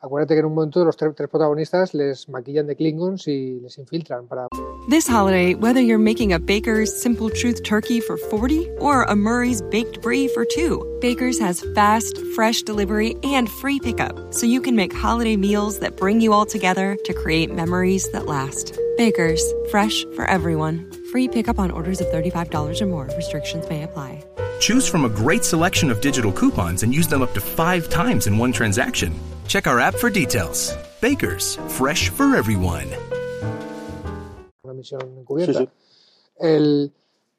acuérdate 0.00 0.34
que 0.34 0.40
en 0.40 0.46
un 0.46 0.54
momento 0.54 0.84
los 0.84 0.96
tre- 0.96 1.14
tres 1.14 1.28
protagonistas 1.28 1.94
les 1.94 2.28
maquillan 2.28 2.66
de 2.66 2.76
Klingons 2.76 3.26
y 3.28 3.60
les 3.60 3.78
infiltran 3.78 4.26
para... 4.26 4.46
This 4.88 5.08
holiday, 5.08 5.54
whether 5.56 5.80
you're 5.80 5.98
making 5.98 6.32
a 6.32 6.38
Baker's 6.38 6.94
Simple 6.94 7.28
Truth 7.28 7.64
turkey 7.64 8.00
for 8.00 8.16
40 8.16 8.68
or 8.78 9.02
a 9.02 9.16
Murray's 9.16 9.60
Baked 9.62 10.00
Brie 10.00 10.28
for 10.28 10.44
2, 10.44 10.98
Baker's 11.00 11.40
has 11.40 11.60
fast, 11.74 12.16
fresh 12.36 12.62
delivery 12.62 13.16
and 13.24 13.48
free 13.50 13.80
pickup, 13.80 14.32
so 14.32 14.46
you 14.46 14.60
can 14.60 14.76
make 14.76 14.94
holiday 14.94 15.36
meals 15.36 15.80
that 15.80 15.96
bring 15.96 16.20
you 16.20 16.32
all 16.32 16.46
together 16.46 16.96
to 17.04 17.12
create 17.12 17.52
memories 17.52 18.08
that 18.12 18.26
last. 18.26 18.78
Baker's, 18.96 19.42
fresh 19.72 20.04
for 20.14 20.24
everyone. 20.26 20.88
Free 21.16 21.28
pickup 21.28 21.58
on 21.58 21.70
orders 21.70 22.02
of 22.02 22.08
$35 22.08 22.82
or 22.82 22.86
more. 22.86 23.08
Restrictions 23.16 23.66
may 23.70 23.84
apply. 23.84 24.22
Choose 24.60 24.86
from 24.86 25.06
a 25.06 25.08
great 25.08 25.44
selection 25.44 25.90
of 25.90 26.02
digital 26.02 26.30
coupons 26.30 26.82
and 26.82 26.92
use 26.94 27.08
them 27.08 27.22
up 27.22 27.32
to 27.32 27.40
five 27.40 27.88
times 27.88 28.26
in 28.26 28.36
one 28.36 28.52
transaction. 28.52 29.14
Check 29.48 29.66
our 29.66 29.80
app 29.80 29.94
for 29.94 30.10
details. 30.10 30.76
Bakers, 31.00 31.56
fresh 31.68 32.10
for 32.10 32.36
everyone. 32.36 32.86
una 34.62 34.74
misión 34.74 35.00
encubierta. 35.16 35.60
Sí, 35.60 35.64
sí. 35.64 35.70
El, 36.38 36.92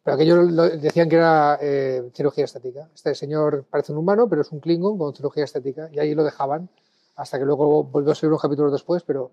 pero 0.03 0.15
aquello 0.15 0.41
lo- 0.41 0.69
decían 0.69 1.07
que 1.07 1.17
era 1.17 1.60
eh, 1.62 2.01
cirugía 2.15 2.46
estética. 2.46 2.89
Este 2.96 3.13
señor 3.13 3.65
parece 3.69 3.91
un 3.91 4.00
humano, 4.00 4.27
pero 4.27 4.41
es 4.41 4.51
un 4.51 4.60
Klingon 4.60 4.98
con 4.98 5.13
cirugía 5.15 5.43
estética. 5.43 5.88
Y 5.93 6.00
ahí 6.00 6.15
lo 6.15 6.24
dejaban 6.24 6.67
hasta 7.15 7.38
que 7.38 7.46
luego 7.46 7.84
volvió 7.84 8.12
a 8.12 8.15
ser 8.15 8.29
unos 8.29 8.41
capítulos 8.41 8.72
después, 8.72 9.03
pero... 9.03 9.29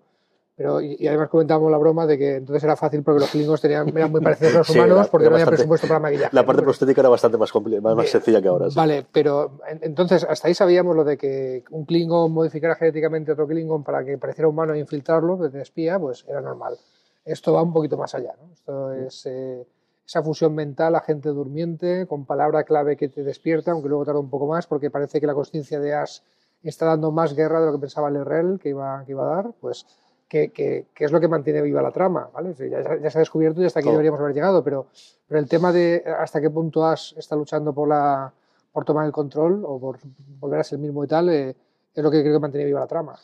Pero, 0.57 0.79
y, 0.79 0.95
y 0.97 1.07
además 1.07 1.27
comentábamos 1.29 1.69
la 1.69 1.77
broma 1.77 2.05
de 2.07 2.17
que 2.17 2.35
entonces 2.35 2.63
era 2.63 2.77
fácil 2.77 3.03
porque 3.03 3.19
los 3.19 3.29
klingons 3.29 3.59
tenían, 3.59 3.89
eran 3.89 4.09
muy 4.09 4.21
parecidos 4.21 4.55
a 4.55 4.57
los 4.59 4.67
Sí, 4.71 4.77
humanos 4.77 4.99
era- 4.99 5.11
porque 5.11 5.25
era 5.25 5.29
no 5.31 5.35
había 5.35 5.45
presupuesto 5.47 5.87
para 5.87 5.99
maquillaje. 5.99 6.33
La 6.35 6.45
parte 6.45 6.61
¿no? 6.61 6.65
prostética 6.67 7.01
era 7.01 7.09
bastante 7.09 7.37
más, 7.37 7.51
más, 7.53 7.95
más 7.95 8.09
sencilla 8.09 8.41
que 8.41 8.47
ahora. 8.47 8.69
sí. 8.69 8.75
Vale, 8.77 9.05
pero 9.11 9.59
en- 9.67 9.79
entonces 9.81 10.23
hasta 10.23 10.47
ahí 10.47 10.53
sabíamos 10.53 10.95
lo 10.95 11.03
de 11.03 11.17
que 11.17 11.63
un 11.71 11.83
Klingon 11.85 12.31
modificara 12.31 12.75
genéticamente 12.75 13.31
a 13.31 13.33
otro 13.33 13.47
Klingon 13.47 13.83
para 13.83 14.05
que 14.05 14.17
pareciera 14.17 14.47
humano 14.47 14.73
e 14.73 14.79
infiltrarlo 14.79 15.35
desde 15.35 15.61
espía, 15.61 15.99
pues 15.99 16.23
era 16.27 16.39
normal. 16.39 16.77
Esto 17.25 17.51
va 17.53 17.61
un 17.61 17.73
poquito 17.73 17.97
más 17.97 18.15
allá, 18.15 18.33
¿no? 18.41 18.53
Esto 18.53 18.93
es 18.93 19.25
eh, 19.25 19.67
esa 20.07 20.23
fusión 20.23 20.55
mental, 20.55 20.95
agente 20.95 21.29
durmiente, 21.29 22.05
con 22.07 22.23
palabra 22.25 22.63
clave 22.63 22.95
que 22.95 23.09
te 23.09 23.23
despierta, 23.23 23.71
aunque 23.71 23.89
luego 23.89 24.05
tarda 24.05 24.19
un 24.21 24.29
poco 24.29 24.47
más, 24.47 24.67
porque 24.67 24.89
parece 24.89 25.19
que 25.19 25.27
la 25.27 25.33
conciencia 25.33 25.79
de 25.81 25.95
Ash 25.95 26.19
está 26.63 26.85
dando 26.85 27.11
más 27.11 27.33
guerra 27.35 27.59
de 27.59 27.65
lo 27.65 27.71
que 27.73 27.79
pensaba 27.79 28.09
Lerrell 28.09 28.57
que 28.59 28.69
iba, 28.69 29.03
que 29.05 29.11
iba 29.11 29.23
a 29.23 29.35
dar, 29.35 29.51
pues 29.59 29.85
que, 30.27 30.51
que- 30.51 30.87
que 30.93 31.05
es 31.05 31.11
lo 31.11 31.19
que 31.19 31.27
mantiene 31.27 31.61
viva 31.61 31.81
la 31.81 31.91
trama, 31.91 32.29
¿vale? 32.33 32.53
Ya, 32.57 32.97
ya 32.99 33.09
se 33.11 33.17
ha 33.17 33.19
descubierto 33.19 33.61
y 33.61 33.65
hasta 33.65 33.79
aquí 33.79 33.85
Todo. 33.85 33.93
deberíamos 33.93 34.19
haber 34.19 34.33
llegado, 34.33 34.63
pero, 34.63 34.87
pero 35.27 35.39
el 35.39 35.47
tema 35.47 35.71
de 35.71 36.03
hasta 36.19 36.41
qué 36.41 36.49
punto 36.49 36.85
Ash 36.85 37.13
está 37.17 37.35
luchando 37.35 37.73
por, 37.73 37.87
la, 37.87 38.33
por 38.71 38.83
tomar 38.85 39.05
el 39.05 39.11
control 39.11 39.63
o 39.65 39.79
por 39.79 39.99
volver 40.39 40.59
a 40.59 40.63
ser 40.63 40.77
el 40.77 40.83
mismo 40.83 41.03
y 41.03 41.07
tal, 41.07 41.29
eh, 41.29 41.55
es 41.93 42.03
lo 42.03 42.09
que 42.11 42.21
creo 42.21 42.33
que 42.33 42.39
mantiene 42.39 42.65
viva 42.65 42.79
la 42.79 42.87
trama. 42.87 43.15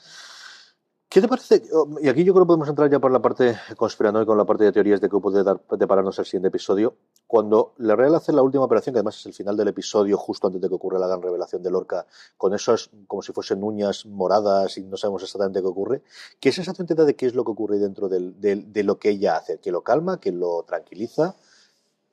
¿Qué 1.10 1.20
te 1.20 1.27
parece? 1.27 1.62
Y 2.01 2.08
aquí 2.08 2.24
yo 2.24 2.34
creo 2.34 2.46
que 2.46 2.48
podemos 2.48 2.70
entrar 2.70 2.89
ya 2.89 3.00
por 3.00 3.12
la 3.12 3.20
parte 3.22 3.55
conspiranoica, 3.75 4.27
con 4.27 4.38
la 4.38 4.46
parte 4.46 4.63
de 4.63 4.72
teorías 4.72 5.01
de 5.01 5.10
qué 5.10 5.17
puede 5.20 5.43
dar, 5.43 5.60
depararnos 5.77 6.17
el 6.20 6.25
siguiente 6.25 6.48
episodio. 6.48 6.96
Cuando 7.32 7.72
la 7.78 7.96
Real 7.96 8.14
hace 8.16 8.34
la 8.34 8.42
última 8.42 8.66
operación, 8.66 8.92
que 8.94 9.00
además 9.00 9.18
es 9.18 9.26
el 9.26 9.34
final 9.34 9.56
del 9.56 9.70
episodio, 9.70 10.18
justo 10.18 10.48
antes 10.48 10.62
de 10.62 10.68
que 10.68 10.76
ocurra 10.76 11.00
la 11.00 11.08
gran 11.08 11.22
revelación 11.22 11.64
de 11.64 11.72
Lorca, 11.72 12.06
con 12.36 12.54
esos 12.54 12.90
como 13.08 13.22
si 13.22 13.32
fuesen 13.32 13.64
uñas 13.64 14.06
moradas 14.06 14.78
y 14.78 14.82
no 14.84 14.98
sabemos 14.98 15.24
exactamente 15.24 15.62
qué 15.62 15.66
ocurre, 15.68 16.02
¿qué 16.42 16.52
sensación 16.52 16.86
te 16.88 16.94
da 16.94 17.06
de 17.06 17.16
qué 17.16 17.28
es 17.28 17.34
lo 17.34 17.46
que 17.46 17.52
ocurre 17.52 17.80
dentro 17.80 18.10
del- 18.10 18.42
del- 18.42 18.74
de 18.74 18.84
lo 18.84 19.00
que 19.00 19.12
ella 19.12 19.38
hace? 19.38 19.60
¿Que 19.60 19.72
lo 19.72 19.80
calma? 19.82 20.20
¿Que 20.20 20.34
lo 20.34 20.64
tranquiliza? 20.64 21.36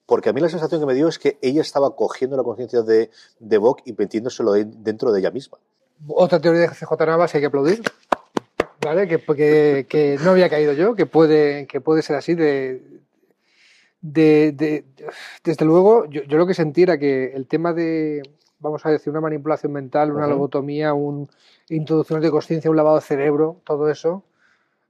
Porque 0.06 0.28
a 0.28 0.32
mí 0.32 0.40
la 0.40 0.48
sensación 0.50 0.80
que 0.80 0.86
me 0.86 0.94
dio 0.94 1.08
es 1.08 1.18
que 1.18 1.36
ella 1.42 1.62
estaba 1.62 1.96
cogiendo 1.96 2.36
la 2.36 2.44
conciencia 2.44 2.82
de, 2.82 3.10
de 3.40 3.58
Bok 3.58 3.80
y 3.86 3.94
metiéndoselo 3.94 4.52
de- 4.52 4.66
dentro 4.66 5.10
de 5.10 5.18
ella 5.18 5.32
misma. 5.32 5.58
Otra 6.06 6.40
teoría 6.40 6.60
de 6.60 6.68
CJ 6.68 6.92
Navas 7.06 7.34
hay 7.34 7.40
que 7.40 7.48
aplaudir, 7.48 7.82
¿vale? 8.84 9.08
Que, 9.08 9.18
que, 9.18 9.86
que 9.88 10.16
no 10.22 10.30
había 10.30 10.48
caído 10.48 10.74
yo, 10.74 10.94
que 10.94 11.06
puede, 11.06 11.66
que 11.66 11.80
puede 11.80 12.02
ser 12.02 12.14
así 12.14 12.36
de... 12.36 13.00
de- 14.00 14.52
de- 14.52 14.84
desde 15.44 15.64
luego, 15.64 16.06
yo, 16.06 16.22
yo 16.22 16.38
lo 16.38 16.46
que 16.46 16.54
sentí 16.54 16.82
era 16.82 16.98
que 16.98 17.32
el 17.34 17.46
tema 17.46 17.72
de, 17.72 18.22
vamos 18.60 18.84
a 18.86 18.90
decir, 18.90 19.10
una 19.10 19.20
manipulación 19.20 19.72
mental, 19.72 20.12
una 20.12 20.26
Ujú. 20.26 20.30
lobotomía, 20.34 20.94
un 20.94 21.28
introducciones 21.68 22.24
de 22.24 22.30
conciencia, 22.30 22.70
un 22.70 22.76
lavado 22.76 22.96
de 22.96 23.02
cerebro, 23.02 23.60
todo 23.64 23.90
eso, 23.90 24.22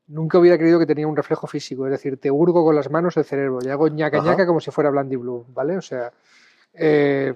nunca 0.06 0.38
hubiera 0.38 0.56
creído 0.58 0.78
que 0.78 0.86
tenía 0.86 1.06
un 1.06 1.16
reflejo 1.16 1.46
físico. 1.46 1.86
Es 1.86 1.90
decir, 1.92 2.18
te 2.18 2.30
hurgo 2.30 2.64
con 2.64 2.74
las 2.74 2.90
manos 2.90 3.16
el 3.16 3.24
cerebro 3.24 3.58
y 3.62 3.68
hago 3.68 3.88
ñaca 3.88 4.18
Ajá. 4.18 4.26
ñaca 4.30 4.46
como 4.46 4.60
si 4.60 4.70
fuera 4.70 4.90
Blandy 4.90 5.16
Blue, 5.16 5.44
¿vale? 5.54 5.76
O 5.76 5.82
sea, 5.82 6.12
eh, 6.74 7.34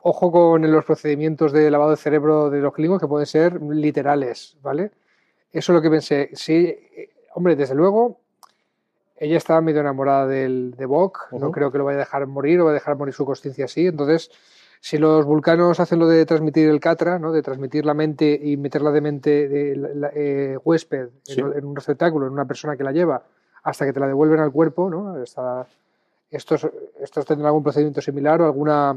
ojo 0.00 0.30
con 0.30 0.70
los 0.70 0.84
procedimientos 0.84 1.52
de 1.52 1.70
lavado 1.70 1.90
de 1.90 1.96
cerebro 1.96 2.50
de 2.50 2.60
los 2.60 2.72
clínicos 2.72 3.00
que 3.00 3.08
pueden 3.08 3.26
ser 3.26 3.60
literales, 3.62 4.56
¿vale? 4.62 4.90
Eso 5.50 5.72
es 5.72 5.76
lo 5.76 5.82
que 5.82 5.90
pensé. 5.90 6.30
Sí, 6.34 6.54
eh, 6.66 7.10
hombre, 7.34 7.56
desde 7.56 7.74
luego, 7.74 8.20
ella 9.20 9.36
estaba 9.36 9.60
medio 9.60 9.80
enamorada 9.80 10.26
del, 10.26 10.74
de 10.76 10.86
Bok, 10.86 11.32
no 11.32 11.50
creo 11.50 11.70
que 11.72 11.78
lo 11.78 11.84
vaya 11.84 11.96
a 11.96 12.00
dejar 12.00 12.26
morir 12.26 12.60
o 12.60 12.64
va 12.66 12.70
a 12.70 12.74
dejar 12.74 12.96
morir 12.96 13.14
su 13.14 13.24
conciencia 13.24 13.64
así. 13.66 13.86
Entonces, 13.86 14.30
si 14.80 14.96
los 14.98 15.24
vulcanos 15.24 15.80
hacen 15.80 15.98
lo 15.98 16.06
de 16.06 16.24
transmitir 16.24 16.68
el 16.68 16.78
Catra, 16.78 17.18
¿no? 17.18 17.32
de 17.32 17.42
transmitir 17.42 17.84
la 17.84 17.94
mente 17.94 18.38
y 18.40 18.56
meterla 18.56 18.90
de 18.92 19.00
mente 19.00 19.48
de 19.48 19.74
la- 19.76 19.88
la- 19.94 20.10
eh, 20.14 20.56
huésped 20.64 21.08
Sí. 21.24 21.40
en, 21.40 21.52
en 21.58 21.64
un 21.64 21.74
receptáculo, 21.74 22.26
en 22.26 22.32
una 22.32 22.44
persona 22.44 22.76
que 22.76 22.84
la 22.84 22.92
lleva, 22.92 23.22
hasta 23.64 23.84
que 23.84 23.92
te 23.92 23.98
la 24.00 24.06
devuelven 24.06 24.38
al 24.40 24.52
cuerpo, 24.52 24.88
¿no? 24.88 25.20
Esta- 25.20 25.66
estos, 26.30 26.68
estos 27.00 27.24
tendrán 27.26 27.46
algún 27.48 27.62
procedimiento 27.64 28.00
similar 28.00 28.40
o 28.42 28.44
alguna, 28.44 28.94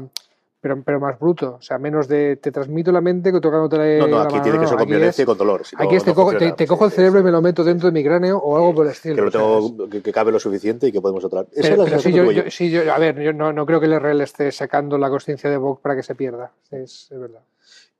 pero, 0.62 0.80
pero 0.82 1.00
más 1.00 1.18
bruto, 1.18 1.56
o 1.58 1.60
sea, 1.60 1.76
menos 1.76 2.06
de 2.08 2.36
te 2.36 2.50
transmito 2.52 2.90
la 2.92 3.00
mente 3.02 3.32
que 3.32 3.40
tocándote 3.40 3.98
No, 3.98 4.06
no, 4.06 4.16
la 4.18 4.22
aquí 4.22 4.32
mano, 4.34 4.42
tiene 4.44 4.58
que 4.60 4.66
ser 4.68 4.78
con 4.78 4.86
violencia 4.88 5.10
es- 5.22 5.24
y 5.24 5.26
con 5.26 5.36
dolor. 5.36 5.66
si 5.66 5.76
no, 5.76 5.82
Aquí 5.82 5.96
es, 5.96 6.04
te, 6.04 6.10
no 6.10 6.14
cojo, 6.14 6.36
te- 6.36 6.52
te 6.52 6.66
cojo 6.66 6.84
el 6.86 6.92
cerebro 6.92 7.20
y 7.20 7.22
me 7.24 7.30
lo 7.32 7.42
meto 7.42 7.64
dentro 7.64 7.88
de 7.88 7.92
mi 7.92 8.02
cráneo 8.04 8.38
o 8.38 8.56
algo 8.56 8.72
por 8.74 8.86
el 8.86 8.92
estilo. 8.92 9.16
que 9.16 9.20
lo 9.20 9.26
es- 9.26 9.32
tengo, 9.32 9.88
que, 9.90 10.00
que 10.02 10.12
cabe 10.12 10.30
lo 10.32 10.38
suficiente 10.38 10.86
y 10.86 10.92
que 10.92 11.00
podemos 11.02 11.24
otra. 11.24 11.40
Esa 11.40 11.48
es 11.52 11.68
pero, 11.70 11.76
la 11.78 11.84
pero 11.84 11.98
sí, 11.98 12.12
yo, 12.12 12.24
sí, 12.50 12.70
yo- 12.70 12.92
a 12.94 12.98
ver, 12.98 13.20
yo 13.20 13.32
no, 13.32 13.52
no 13.52 13.66
creo 13.66 13.80
que 13.80 13.86
el 13.86 13.92
RL 13.94 14.22
esté 14.22 14.50
sacando 14.52 14.96
la 14.96 15.10
conciencia 15.10 15.50
de 15.50 15.56
Vogue 15.56 15.80
para 15.82 15.96
que 15.96 16.02
se 16.04 16.14
pierda. 16.14 16.52
Es, 16.70 17.08
es 17.10 17.18
verdad. 17.18 17.40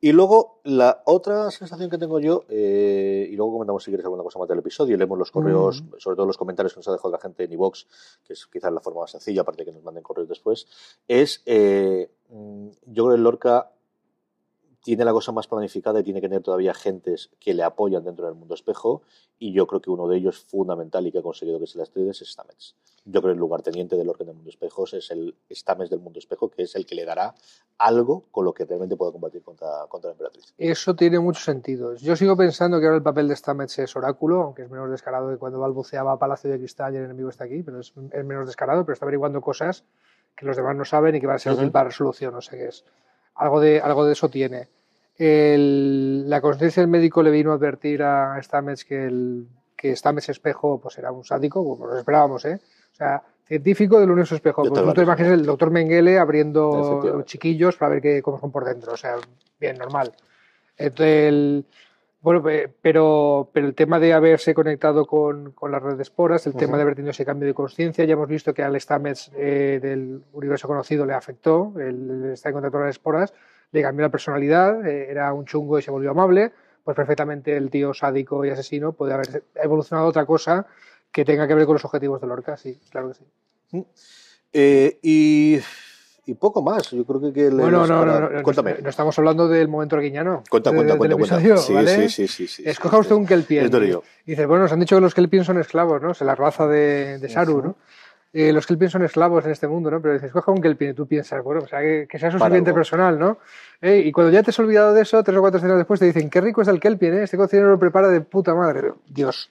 Y 0.05 0.11
luego, 0.11 0.59
la 0.65 1.01
otra 1.07 1.49
sensación 1.53 1.89
que 1.89 1.97
tengo 1.97 2.19
yo, 2.19 2.43
eh, 2.49 3.29
y 3.31 3.37
luego 3.37 3.53
comentamos 3.53 3.85
si 3.85 3.93
quieres 3.93 4.05
alguna 4.05 4.25
cosa 4.25 4.41
más 4.41 4.49
del 4.49 4.59
episodio, 4.59 4.97
y 4.97 4.99
leemos 4.99 5.17
los 5.17 5.31
correos, 5.31 5.81
Mm. 5.81 5.95
sobre 5.99 6.17
todo 6.17 6.27
los 6.27 6.37
comentarios 6.37 6.73
que 6.75 6.81
nos 6.81 6.89
ha 6.89 6.93
dejado 6.93 7.13
la 7.13 7.21
gente 7.21 7.45
en 7.45 7.53
iVox, 7.53 7.87
que 8.25 8.33
es 8.33 8.47
quizás 8.49 8.73
la 8.73 8.81
forma 8.81 9.03
más 9.03 9.13
sencilla, 9.13 9.43
aparte 9.43 9.63
de 9.63 9.71
que 9.71 9.77
nos 9.77 9.85
manden 9.85 10.03
correos 10.03 10.29
después, 10.29 10.67
es, 11.07 11.41
eh, 11.47 12.11
mm, 12.31 12.67
yo 12.87 13.05
creo 13.05 13.17
que 13.17 13.23
Lorca 13.23 13.71
tiene 14.83 15.05
la 15.05 15.13
cosa 15.13 15.33
más 15.33 15.47
planificada 15.47 16.01
y 16.01 16.03
tiene 16.03 16.21
que 16.21 16.29
tener 16.29 16.43
todavía 16.43 16.75
gentes 16.75 17.31
que 17.39 17.55
le 17.55 17.63
apoyan 17.63 18.05
dentro 18.05 18.27
del 18.27 18.35
mundo 18.35 18.55
espejo 18.55 19.03
y 19.39 19.53
yo 19.53 19.67
creo 19.67 19.81
que 19.81 19.91
uno 19.91 20.09
de 20.09 20.17
ellos 20.17 20.39
fundamental 20.39 21.07
y 21.07 21.13
que 21.13 21.19
ha 21.19 21.23
conseguido 21.23 21.59
que 21.61 21.67
se 21.67 21.79
la 21.79 21.85
estrelle 21.85 22.11
es 22.11 22.19
Stamets. 22.19 22.75
Yo 23.05 23.21
creo 23.21 23.33
que 23.33 23.35
el 23.35 23.39
lugarteniente 23.39 23.97
del 23.97 24.09
orden 24.09 24.27
del 24.27 24.37
mundo 24.37 24.51
espejos 24.51 24.95
es 24.95 25.11
el 25.11 25.35
Stamets 25.51 25.91
del 25.91 26.01
mundo 26.01 26.19
espejo, 26.19 26.49
que 26.51 26.63
es 26.63 26.75
el 26.75 26.85
que 26.85 26.95
le 26.95 27.05
dará 27.05 27.35
algo 27.79 28.25
con 28.31 28.45
lo 28.45 28.53
que 28.53 28.65
realmente 28.65 28.97
pueda 28.97 29.13
combatir 29.13 29.43
contra, 29.43 29.87
contra 29.89 30.09
la 30.09 30.13
emperatriz. 30.13 30.53
Eso 30.59 30.95
tiene 30.95 31.19
muchos 31.19 31.45
sentidos. 31.45 32.01
Yo 32.01 32.17
sigo 32.17 32.37
pensando 32.37 32.79
que 32.81 32.87
ahora 32.87 32.97
el 32.97 33.03
papel 33.03 33.29
de 33.29 33.37
Stamets 33.37 33.79
es 33.79 33.97
oráculo, 33.97 34.43
aunque 34.43 34.63
es 34.63 34.71
menos 34.71 34.91
descarado 34.91 35.31
que 35.31 35.37
cuando 35.37 35.61
balbuceaba 35.61 36.13
a 36.13 36.19
Palacio 36.19 36.51
de 36.51 36.59
Cristal 36.59 36.95
y 36.95 36.99
el 36.99 37.05
enemigo 37.05 37.29
está 37.29 37.45
aquí, 37.45 37.63
pero 37.63 37.81
es, 37.81 37.93
es 38.13 38.25
menos 38.25 38.47
descarado, 38.47 38.85
pero 38.85 38.95
está 38.95 39.05
averiguando 39.05 39.41
cosas 39.41 39.85
que 40.37 40.47
los 40.47 40.57
demás 40.57 40.77
no 40.77 40.85
saben 40.85 41.15
y 41.15 41.21
que 41.21 41.27
van 41.27 41.37
a 41.37 41.39
ser 41.39 41.53
uh 41.53 41.57
-huh. 41.57 41.71
para 41.71 41.87
resolución, 41.87 42.33
no 42.35 42.41
sé 42.41 42.57
qué 42.57 42.69
es. 42.69 42.85
Algo 43.35 43.61
de, 43.61 43.81
algo 43.81 44.05
de 44.05 44.13
eso 44.13 44.29
tiene. 44.29 44.69
El, 45.17 46.29
la 46.29 46.41
conciencia 46.41 46.83
del 46.83 46.91
médico 46.91 47.23
le 47.23 47.31
vino 47.31 47.53
a 47.53 47.55
advertir 47.55 48.03
a 48.03 48.41
Stamets 48.43 48.85
que, 48.85 49.05
el, 49.05 49.47
que 49.77 49.95
Stamets 49.95 50.29
espejo 50.29 50.81
pues 50.81 50.99
era 50.99 51.13
un 51.13 51.25
sádico, 51.25 51.65
como 51.65 51.87
lo 51.87 51.99
esperábamos, 51.99 52.45
¿eh? 52.45 52.61
O 52.93 52.95
sea, 52.95 53.23
científico 53.47 54.01
del 54.01 54.11
universo 54.11 54.35
espejo. 54.35 54.63
Pues 54.63 54.83
tú 54.83 54.95
te 54.95 55.03
imaginas 55.03 55.33
el 55.33 55.47
doctor 55.47 55.71
Mengele 55.71 56.19
abriendo 56.19 57.23
chiquillos 57.25 57.77
para 57.77 57.93
ver 57.93 58.03
qué, 58.03 58.23
cómo 58.23 58.39
son 58.39 58.51
por 58.51 58.65
dentro. 58.65 58.93
O 58.93 58.97
sea, 58.97 59.17
bien, 59.61 59.77
normal. 59.79 60.13
Entonces, 60.77 61.29
el, 61.29 61.67
bueno, 62.23 62.43
pero, 62.81 63.51
pero 63.53 63.67
el 63.67 63.75
tema 63.75 63.99
de 63.99 64.13
haberse 64.13 64.55
conectado 64.55 65.07
con, 65.07 65.51
con 65.53 65.73
la 65.73 65.81
red 65.81 65.97
de 65.97 66.03
esporas, 66.05 66.47
el 66.47 66.53
uh 66.53 66.57
-huh. 66.57 66.59
tema 66.61 66.77
de 66.77 66.83
haber 66.83 66.95
tenido 66.95 67.11
ese 67.11 67.25
cambio 67.25 67.49
de 67.49 67.55
conciencia, 67.55 68.05
ya 68.05 68.13
hemos 68.13 68.29
visto 68.29 68.55
que 68.55 68.63
al 68.63 68.81
Stamets 68.81 69.33
eh, 69.35 69.81
del 69.83 70.23
universo 70.33 70.69
conocido 70.69 71.05
le 71.05 71.15
afectó, 71.15 71.75
el, 71.79 72.31
estar 72.33 72.51
en 72.51 72.55
contacto 72.55 72.79
con 72.79 72.87
las 72.87 72.95
esporas, 72.95 73.35
le 73.73 73.83
cambió 73.83 74.07
la 74.07 74.11
personalidad, 74.11 74.87
eh, 74.87 75.11
era 75.11 75.33
un 75.33 75.47
chungo 75.47 75.81
y 75.81 75.83
se 75.83 75.91
volvió 75.91 76.13
amable, 76.13 76.53
pues 76.85 76.97
perfectamente 76.97 77.57
el 77.57 77.71
tío 77.71 77.93
sádico 77.93 78.45
y 78.45 78.51
asesino 78.51 78.93
puede 78.93 79.15
haber 79.15 79.43
evolucionado 79.57 80.07
a 80.07 80.11
otra 80.11 80.25
cosa 80.25 80.67
que 81.11 81.25
tenga 81.25 81.49
que 81.49 81.55
ver 81.55 81.67
con 81.67 81.75
los 81.75 81.85
objetivos 81.85 82.21
de 82.21 82.27
Lorca, 82.29 82.57
sí, 82.57 82.79
claro 82.91 83.09
que 83.09 83.15
sí. 83.15 83.85
Eh, 84.53 84.99
y, 85.03 85.59
y, 86.27 86.35
poco 86.35 86.63
más, 86.63 86.91
yo 86.91 87.05
creo 87.05 87.21
que... 87.21 87.33
que 87.33 87.51
bueno, 87.51 87.87
no, 87.87 88.05
no, 88.05 88.31
no, 88.31 88.43
cuéntame. 88.43 88.77
No, 88.83 88.89
estamos 88.89 89.19
hablando 89.19 89.49
del 89.49 89.69
momento 89.69 89.97
arguiñano. 89.97 90.45
Cuenta, 90.49 90.71
de, 90.71 90.77
cuenta, 90.77 90.97
cuenta, 90.97 91.17
cuenta. 91.17 91.59
Sí, 91.59 92.09
sí, 92.09 92.29
sí, 92.29 92.47
sí, 92.47 92.63
Escoja 92.65 92.99
usted 92.99 93.15
un 93.15 93.27
Kelpien. 93.27 93.71
Dice, 94.25 94.47
bueno, 94.47 94.65
nos 94.65 94.73
han 94.73 94.81
dicho 94.81 94.97
que 94.97 95.01
los 95.01 95.15
Kelpien 95.15 95.45
son 95.45 95.59
esclavos, 95.59 96.01
¿no? 96.01 96.13
Es 96.13 96.21
la 96.21 96.35
raza 96.35 96.67
de, 96.67 97.29
Saru, 97.29 97.63
¿no? 97.63 97.77
Eh, 98.33 98.53
los 98.53 98.67
Kelpien 98.67 98.91
son 98.91 99.05
esclavos 99.05 99.45
en 99.45 99.51
este 99.51 99.67
mundo, 99.69 99.91
¿no? 99.91 100.01
Pero 100.01 100.15
dices, 100.15 100.33
coja 100.33 100.53
un 100.53 100.63
Kelpien 100.63 100.93
y 100.93 100.95
tú 100.95 101.07
piensas, 101.07 101.43
bueno, 101.43 101.63
o 101.65 101.69
sea, 101.69 101.81
que, 101.81 102.19
sea 102.19 102.31
su 102.31 102.39
sirviente 102.39 102.73
personal, 102.73 103.19
¿no? 103.19 103.39
Eh, 103.81 104.03
y 104.07 104.13
cuando 104.13 104.33
ya 104.33 104.43
te 104.43 104.51
has 104.51 104.59
olvidado 104.59 104.95
de 104.95 105.03
eso, 105.03 105.23
tres 105.23 105.37
o 105.37 105.41
cuatro 105.41 105.59
escenas 105.59 105.77
después 105.77 106.01
te 106.01 106.07
dicen, 106.07 106.31
qué 106.31 106.41
rico 106.41 106.63
es 106.63 106.69
el 106.69 106.81
Kelpien, 106.81 107.15
¿eh? 107.15 107.23
Este 107.25 107.37
cocinero 107.37 107.69
lo 107.69 107.79
prepara 107.79 108.09
de 108.09 108.21
puta 108.21 108.55
madre. 108.55 108.93
Dios. 109.09 109.51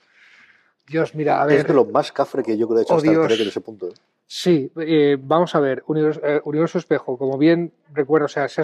Dios, 0.88 1.16
mira, 1.16 1.42
a 1.42 1.46
ver. 1.46 1.60
Es 1.60 1.68
de 1.68 1.74
lo 1.74 1.86
más 1.86 2.12
cafre 2.12 2.44
que 2.44 2.58
yo 2.58 2.68
creo 2.68 2.78
que 2.78 2.82
he 2.82 2.84
hecho 2.84 2.94
oh, 2.96 2.98
hasta 2.98 3.34
en 3.34 3.48
ese 3.48 3.62
punto. 3.62 3.90
Sí, 4.34 4.72
eh, 4.78 5.18
vamos 5.20 5.54
a 5.56 5.60
ver, 5.60 5.84
universo, 5.88 6.22
eh, 6.24 6.40
universo, 6.46 6.78
espejo, 6.78 7.18
como 7.18 7.38
bien 7.38 7.74
recuerdo, 7.92 8.28
o 8.28 8.30
sea, 8.30 8.48
se 8.48 8.62
ha, 8.62 8.64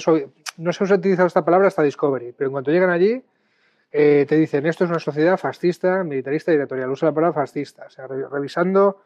no 0.56 0.72
se 0.72 0.84
ha 0.86 0.96
utilizado 0.96 1.28
esta 1.28 1.44
palabra 1.44 1.68
hasta 1.68 1.84
Discovery, 1.84 2.32
pero 2.32 2.48
en 2.48 2.54
cuanto 2.54 2.72
llegan 2.72 2.90
allí, 2.90 3.22
eh, 3.92 4.26
te 4.30 4.38
dicen, 4.38 4.66
esto 4.66 4.86
es 4.86 4.90
una 4.90 5.00
sociedad 5.02 5.38
fascista, 5.38 6.06
militarista 6.06 6.54
dictatorial, 6.54 6.90
usa 6.90 7.10
la 7.10 7.14
palabra 7.14 7.42
fascista, 7.42 7.88
o 7.88 7.90
sea, 7.90 8.08
re 8.08 8.30
revisando, 8.30 9.02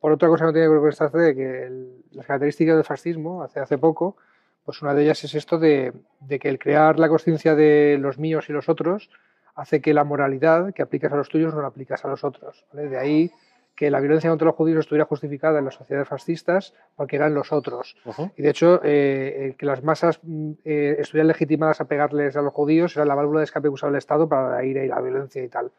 por 0.00 0.12
otra 0.12 0.28
cosa 0.28 0.46
no 0.46 0.52
tiene 0.54 0.66
que 0.66 0.70
ver 0.70 0.80
con 0.80 0.88
esta 0.88 1.08
de 1.10 1.34
que 1.34 1.72
las 2.12 2.24
características 2.24 2.76
del 2.76 2.84
fascismo, 2.86 3.42
hace, 3.42 3.60
hace 3.60 3.76
poco, 3.76 4.16
pues 4.64 4.80
una 4.80 4.94
de 4.94 5.02
ellas 5.02 5.22
es 5.24 5.34
esto 5.34 5.58
de, 5.58 5.92
que 6.40 6.48
el 6.48 6.58
crear 6.58 6.98
la 6.98 7.10
conciencia 7.10 7.54
de 7.54 7.98
los 8.00 8.18
míos 8.18 8.48
y 8.48 8.54
los 8.54 8.70
otros 8.70 9.10
hace 9.54 9.82
que 9.82 9.92
la 9.92 10.04
moralidad 10.04 10.72
que 10.72 10.80
aplicas 10.80 11.12
a 11.12 11.16
los 11.16 11.28
tuyos 11.28 11.52
no 11.52 11.60
la 11.60 11.68
aplicas 11.68 12.02
a 12.06 12.08
los 12.08 12.24
otros. 12.24 12.64
De 12.72 12.96
ahí 12.96 13.30
que 13.78 13.92
la 13.92 14.00
violencia 14.00 14.28
contra 14.28 14.46
los 14.46 14.56
judíos 14.56 14.80
estuviera 14.80 15.04
justificada 15.04 15.60
en 15.60 15.64
las 15.66 15.74
sociedades 15.74 16.08
fascistas 16.08 16.74
porque 16.96 17.14
eran 17.14 17.32
los 17.32 17.52
otros. 17.52 17.96
Uh 18.04 18.10
-huh. 18.10 18.32
Y 18.36 18.42
de 18.42 18.50
hecho, 18.50 18.80
eh, 18.82 19.54
que 19.56 19.66
las 19.66 19.84
masas 19.84 20.18
eh, 20.64 20.96
estuvieran 20.98 21.28
legitimadas 21.28 21.80
a 21.80 21.84
pegarles 21.84 22.36
a 22.36 22.42
los 22.42 22.52
judíos 22.52 22.96
era 22.96 23.04
la 23.04 23.14
válvula 23.14 23.38
de 23.38 23.44
escape 23.44 23.68
que 23.68 23.74
usaba 23.74 23.92
el 23.92 23.98
Estado 23.98 24.28
para 24.28 24.50
la 24.50 24.64
ira 24.64 24.82
y 24.84 24.88
la 24.88 25.00
violencia 25.00 25.44
y 25.44 25.48
tal. 25.48 25.70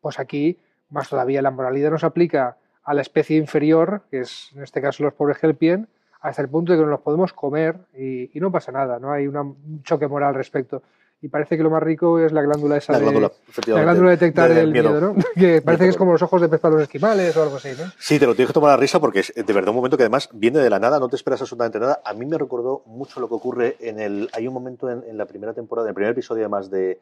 Pues 0.00 0.20
aquí, 0.20 0.60
más 0.90 1.08
todavía, 1.08 1.42
la 1.42 1.50
moralidad 1.50 1.90
no 1.90 1.98
se 1.98 2.06
aplica 2.06 2.56
a 2.84 2.94
la 2.94 3.00
especie 3.02 3.36
inferior, 3.36 4.02
que 4.12 4.20
es 4.20 4.52
en 4.54 4.62
este 4.62 4.80
caso 4.80 5.02
los 5.02 5.14
pobres 5.14 5.42
Helpien, 5.42 5.88
hasta 6.20 6.42
el 6.42 6.48
punto 6.48 6.70
de 6.72 6.78
que 6.78 6.82
nos 6.82 6.90
los 6.92 7.00
podemos 7.00 7.32
comer 7.32 7.78
y, 7.96 8.30
y 8.32 8.40
no 8.40 8.52
pasa 8.52 8.70
nada, 8.70 9.00
no 9.00 9.10
hay 9.10 9.26
una, 9.26 9.42
un 9.42 9.82
choque 9.82 10.06
moral 10.06 10.28
al 10.28 10.34
respecto 10.36 10.84
y 11.22 11.28
parece 11.28 11.56
que 11.56 11.62
lo 11.62 11.70
más 11.70 11.82
rico 11.82 12.18
es 12.18 12.32
la 12.32 12.42
glándula 12.42 12.76
esa 12.78 12.92
la 12.92 12.98
de, 12.98 13.04
glándula, 13.04 13.32
la 13.66 13.82
glándula 13.82 14.10
de 14.10 14.16
detectar 14.16 14.48
de, 14.48 14.54
de 14.54 14.60
el 14.62 14.72
miedo, 14.72 14.90
miedo 14.90 15.14
¿no? 15.14 15.22
que 15.34 15.60
parece 15.60 15.84
que 15.84 15.90
es 15.90 15.96
como 15.96 16.12
los 16.12 16.22
ojos 16.22 16.40
de 16.40 16.48
pez 16.48 16.60
para 16.60 16.74
los 16.74 16.82
esquimales 16.84 17.36
o 17.36 17.42
algo 17.42 17.56
así, 17.56 17.68
¿no? 17.78 17.90
Sí, 17.98 18.18
te 18.18 18.26
lo 18.26 18.34
tienes 18.34 18.48
que 18.48 18.54
tomar 18.54 18.70
a 18.72 18.76
risa 18.76 19.00
porque 19.00 19.20
es 19.20 19.32
de 19.34 19.52
verdad 19.52 19.70
un 19.70 19.76
momento 19.76 19.96
que 19.96 20.04
además 20.04 20.30
viene 20.32 20.60
de 20.60 20.70
la 20.70 20.78
nada, 20.78 20.98
no 20.98 21.08
te 21.08 21.16
esperas 21.16 21.40
absolutamente 21.40 21.78
nada. 21.78 22.00
A 22.04 22.14
mí 22.14 22.24
me 22.24 22.38
recordó 22.38 22.82
mucho 22.86 23.20
lo 23.20 23.28
que 23.28 23.34
ocurre 23.34 23.76
en 23.80 24.00
el... 24.00 24.30
Hay 24.32 24.48
un 24.48 24.54
momento 24.54 24.90
en, 24.90 25.04
en 25.06 25.18
la 25.18 25.26
primera 25.26 25.52
temporada, 25.52 25.86
en 25.86 25.90
el 25.90 25.94
primer 25.94 26.12
episodio 26.12 26.42
además 26.42 26.70
de... 26.70 27.00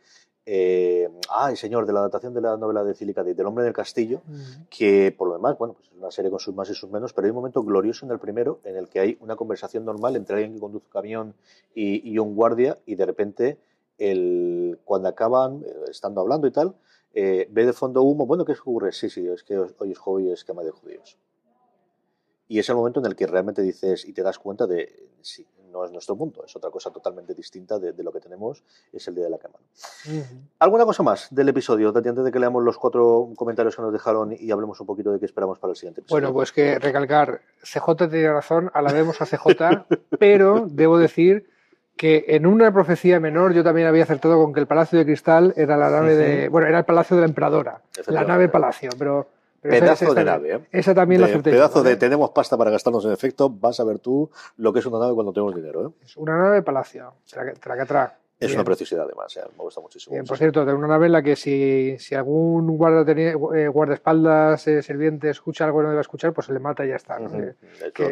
Eh, 0.50 1.10
ay, 1.28 1.56
señor, 1.56 1.84
de 1.84 1.92
la 1.92 1.98
adaptación 2.00 2.32
de 2.32 2.40
la 2.40 2.56
novela 2.56 2.82
de 2.82 2.94
Cilica 2.94 3.22
del 3.22 3.46
hombre 3.46 3.64
del 3.64 3.74
castillo, 3.74 4.22
uh 4.26 4.32
-huh. 4.32 4.66
que 4.70 5.14
por 5.16 5.28
lo 5.28 5.34
demás, 5.34 5.58
bueno, 5.58 5.74
pues 5.74 5.88
es 5.88 5.98
una 5.98 6.10
serie 6.10 6.30
con 6.30 6.40
sus 6.40 6.54
más 6.54 6.70
y 6.70 6.74
sus 6.74 6.90
menos, 6.90 7.12
pero 7.12 7.26
hay 7.26 7.30
un 7.32 7.36
momento 7.36 7.62
glorioso 7.62 8.06
en 8.06 8.12
el 8.12 8.18
primero 8.18 8.58
en 8.64 8.76
el 8.76 8.88
que 8.88 8.98
hay 8.98 9.18
una 9.20 9.36
conversación 9.36 9.84
normal 9.84 10.16
entre 10.16 10.36
alguien 10.36 10.54
que 10.54 10.60
conduce 10.60 10.86
un 10.86 10.90
camión 10.92 11.34
y, 11.74 12.10
y 12.10 12.18
un 12.18 12.34
guardia 12.34 12.78
y 12.86 12.94
de 12.94 13.04
repente 13.04 13.58
el, 13.98 14.80
cuando 14.84 15.08
acaban 15.08 15.62
eh, 15.64 15.74
estando 15.90 16.20
hablando 16.20 16.46
y 16.46 16.52
tal, 16.52 16.74
eh, 17.14 17.48
ve 17.50 17.66
de 17.66 17.72
fondo 17.72 18.02
humo, 18.02 18.26
bueno, 18.26 18.44
¿qué 18.44 18.52
ocurre? 18.52 18.92
Sí, 18.92 19.10
sí, 19.10 19.26
es 19.26 19.42
que 19.42 19.58
hoy 19.58 19.92
es 19.92 19.98
hoy 20.04 20.30
es 20.30 20.44
quema 20.44 20.62
de 20.62 20.70
judíos. 20.70 21.18
Y 22.46 22.58
es 22.58 22.68
el 22.68 22.76
momento 22.76 23.00
en 23.00 23.06
el 23.06 23.16
que 23.16 23.26
realmente 23.26 23.60
dices 23.60 24.06
y 24.06 24.12
te 24.12 24.22
das 24.22 24.38
cuenta 24.38 24.66
de, 24.66 25.10
sí, 25.20 25.46
no 25.70 25.84
es 25.84 25.92
nuestro 25.92 26.16
mundo, 26.16 26.44
es 26.46 26.56
otra 26.56 26.70
cosa 26.70 26.90
totalmente 26.90 27.34
distinta 27.34 27.78
de, 27.78 27.92
de 27.92 28.02
lo 28.02 28.12
que 28.12 28.20
tenemos, 28.20 28.64
es 28.92 29.06
el 29.08 29.14
día 29.14 29.24
de 29.24 29.30
la 29.30 29.38
quema. 29.38 29.58
Uh 29.58 30.10
-huh. 30.10 30.24
¿Alguna 30.58 30.84
cosa 30.84 31.02
más 31.02 31.28
del 31.30 31.48
episodio? 31.48 31.88
Antes 31.94 32.24
de 32.24 32.32
que 32.32 32.38
leamos 32.38 32.62
los 32.64 32.78
cuatro 32.78 33.32
comentarios 33.36 33.76
que 33.76 33.82
nos 33.82 33.92
dejaron 33.92 34.34
y 34.38 34.50
hablemos 34.50 34.80
un 34.80 34.86
poquito 34.86 35.12
de 35.12 35.18
qué 35.18 35.26
esperamos 35.26 35.58
para 35.58 35.72
el 35.72 35.76
siguiente 35.76 36.00
episodio. 36.00 36.22
Bueno, 36.22 36.34
pues 36.34 36.52
que 36.52 36.78
recalcar, 36.78 37.42
CJ 37.62 38.08
tiene 38.08 38.32
razón, 38.32 38.70
alabemos 38.72 39.20
a 39.20 39.26
CJ, 39.26 39.86
pero 40.18 40.66
debo 40.70 40.98
decir 40.98 41.50
que 41.98 42.24
en 42.28 42.46
una 42.46 42.72
profecía 42.72 43.20
menor 43.20 43.52
yo 43.52 43.62
también 43.62 43.88
había 43.88 44.04
acertado 44.04 44.38
con 44.38 44.54
que 44.54 44.60
el 44.60 44.66
Palacio 44.66 44.98
de 44.98 45.04
Cristal 45.04 45.52
era 45.56 45.76
la 45.76 45.90
nave 45.90 46.16
de. 46.16 46.48
Bueno, 46.48 46.68
era 46.68 46.78
el 46.78 46.84
Palacio 46.84 47.16
de 47.16 47.22
la 47.22 47.28
Emperadora, 47.28 47.82
la 48.06 48.24
nave 48.24 48.48
Palacio, 48.48 48.90
pero. 48.96 49.26
pero 49.60 49.80
pedazo 49.80 50.04
esa, 50.04 50.12
esa, 50.12 50.14
de 50.14 50.24
nave, 50.24 50.54
¿eh? 50.54 50.60
Esa 50.70 50.94
también 50.94 51.20
de, 51.20 51.26
la 51.26 51.32
acerté. 51.32 51.50
Pedazo 51.50 51.82
de 51.82 51.96
tenemos 51.96 52.30
pasta 52.30 52.56
para 52.56 52.70
gastarnos 52.70 53.04
en 53.04 53.12
efecto, 53.12 53.50
vas 53.50 53.80
a 53.80 53.84
ver 53.84 53.98
tú 53.98 54.30
lo 54.56 54.72
que 54.72 54.78
es 54.78 54.86
una 54.86 55.00
nave 55.00 55.14
cuando 55.14 55.32
tenemos 55.32 55.54
dinero, 55.54 55.88
¿eh? 55.88 56.04
Es 56.04 56.16
una 56.16 56.38
nave 56.38 56.62
Palacio, 56.62 57.14
tracatrá. 57.60 58.16
Es 58.40 58.50
Bien. 58.50 58.60
una 58.60 58.64
preciosidad 58.64 59.04
además, 59.04 59.36
¿eh? 59.36 59.40
me 59.56 59.64
gusta 59.64 59.80
muchísimo. 59.80 60.14
Bien, 60.14 60.24
por 60.24 60.38
cierto, 60.38 60.64
de 60.64 60.72
una 60.72 60.86
nave 60.86 61.06
en 61.06 61.12
la 61.12 61.22
que 61.22 61.34
si, 61.34 61.96
si 61.98 62.14
algún 62.14 62.76
guarda 62.76 63.04
eh, 63.12 63.66
guardaespaldas, 63.66 64.64
eh, 64.68 64.80
sirviente, 64.80 65.28
escucha 65.28 65.64
algo 65.64 65.78
que 65.78 65.84
no 65.84 65.90
debe 65.90 66.02
escuchar, 66.02 66.32
pues 66.32 66.46
se 66.46 66.52
le 66.52 66.60
mata 66.60 66.86
y 66.86 66.90
ya 66.90 66.96
está. 66.96 67.18
Uh 67.20 67.24
-huh. 67.24 67.54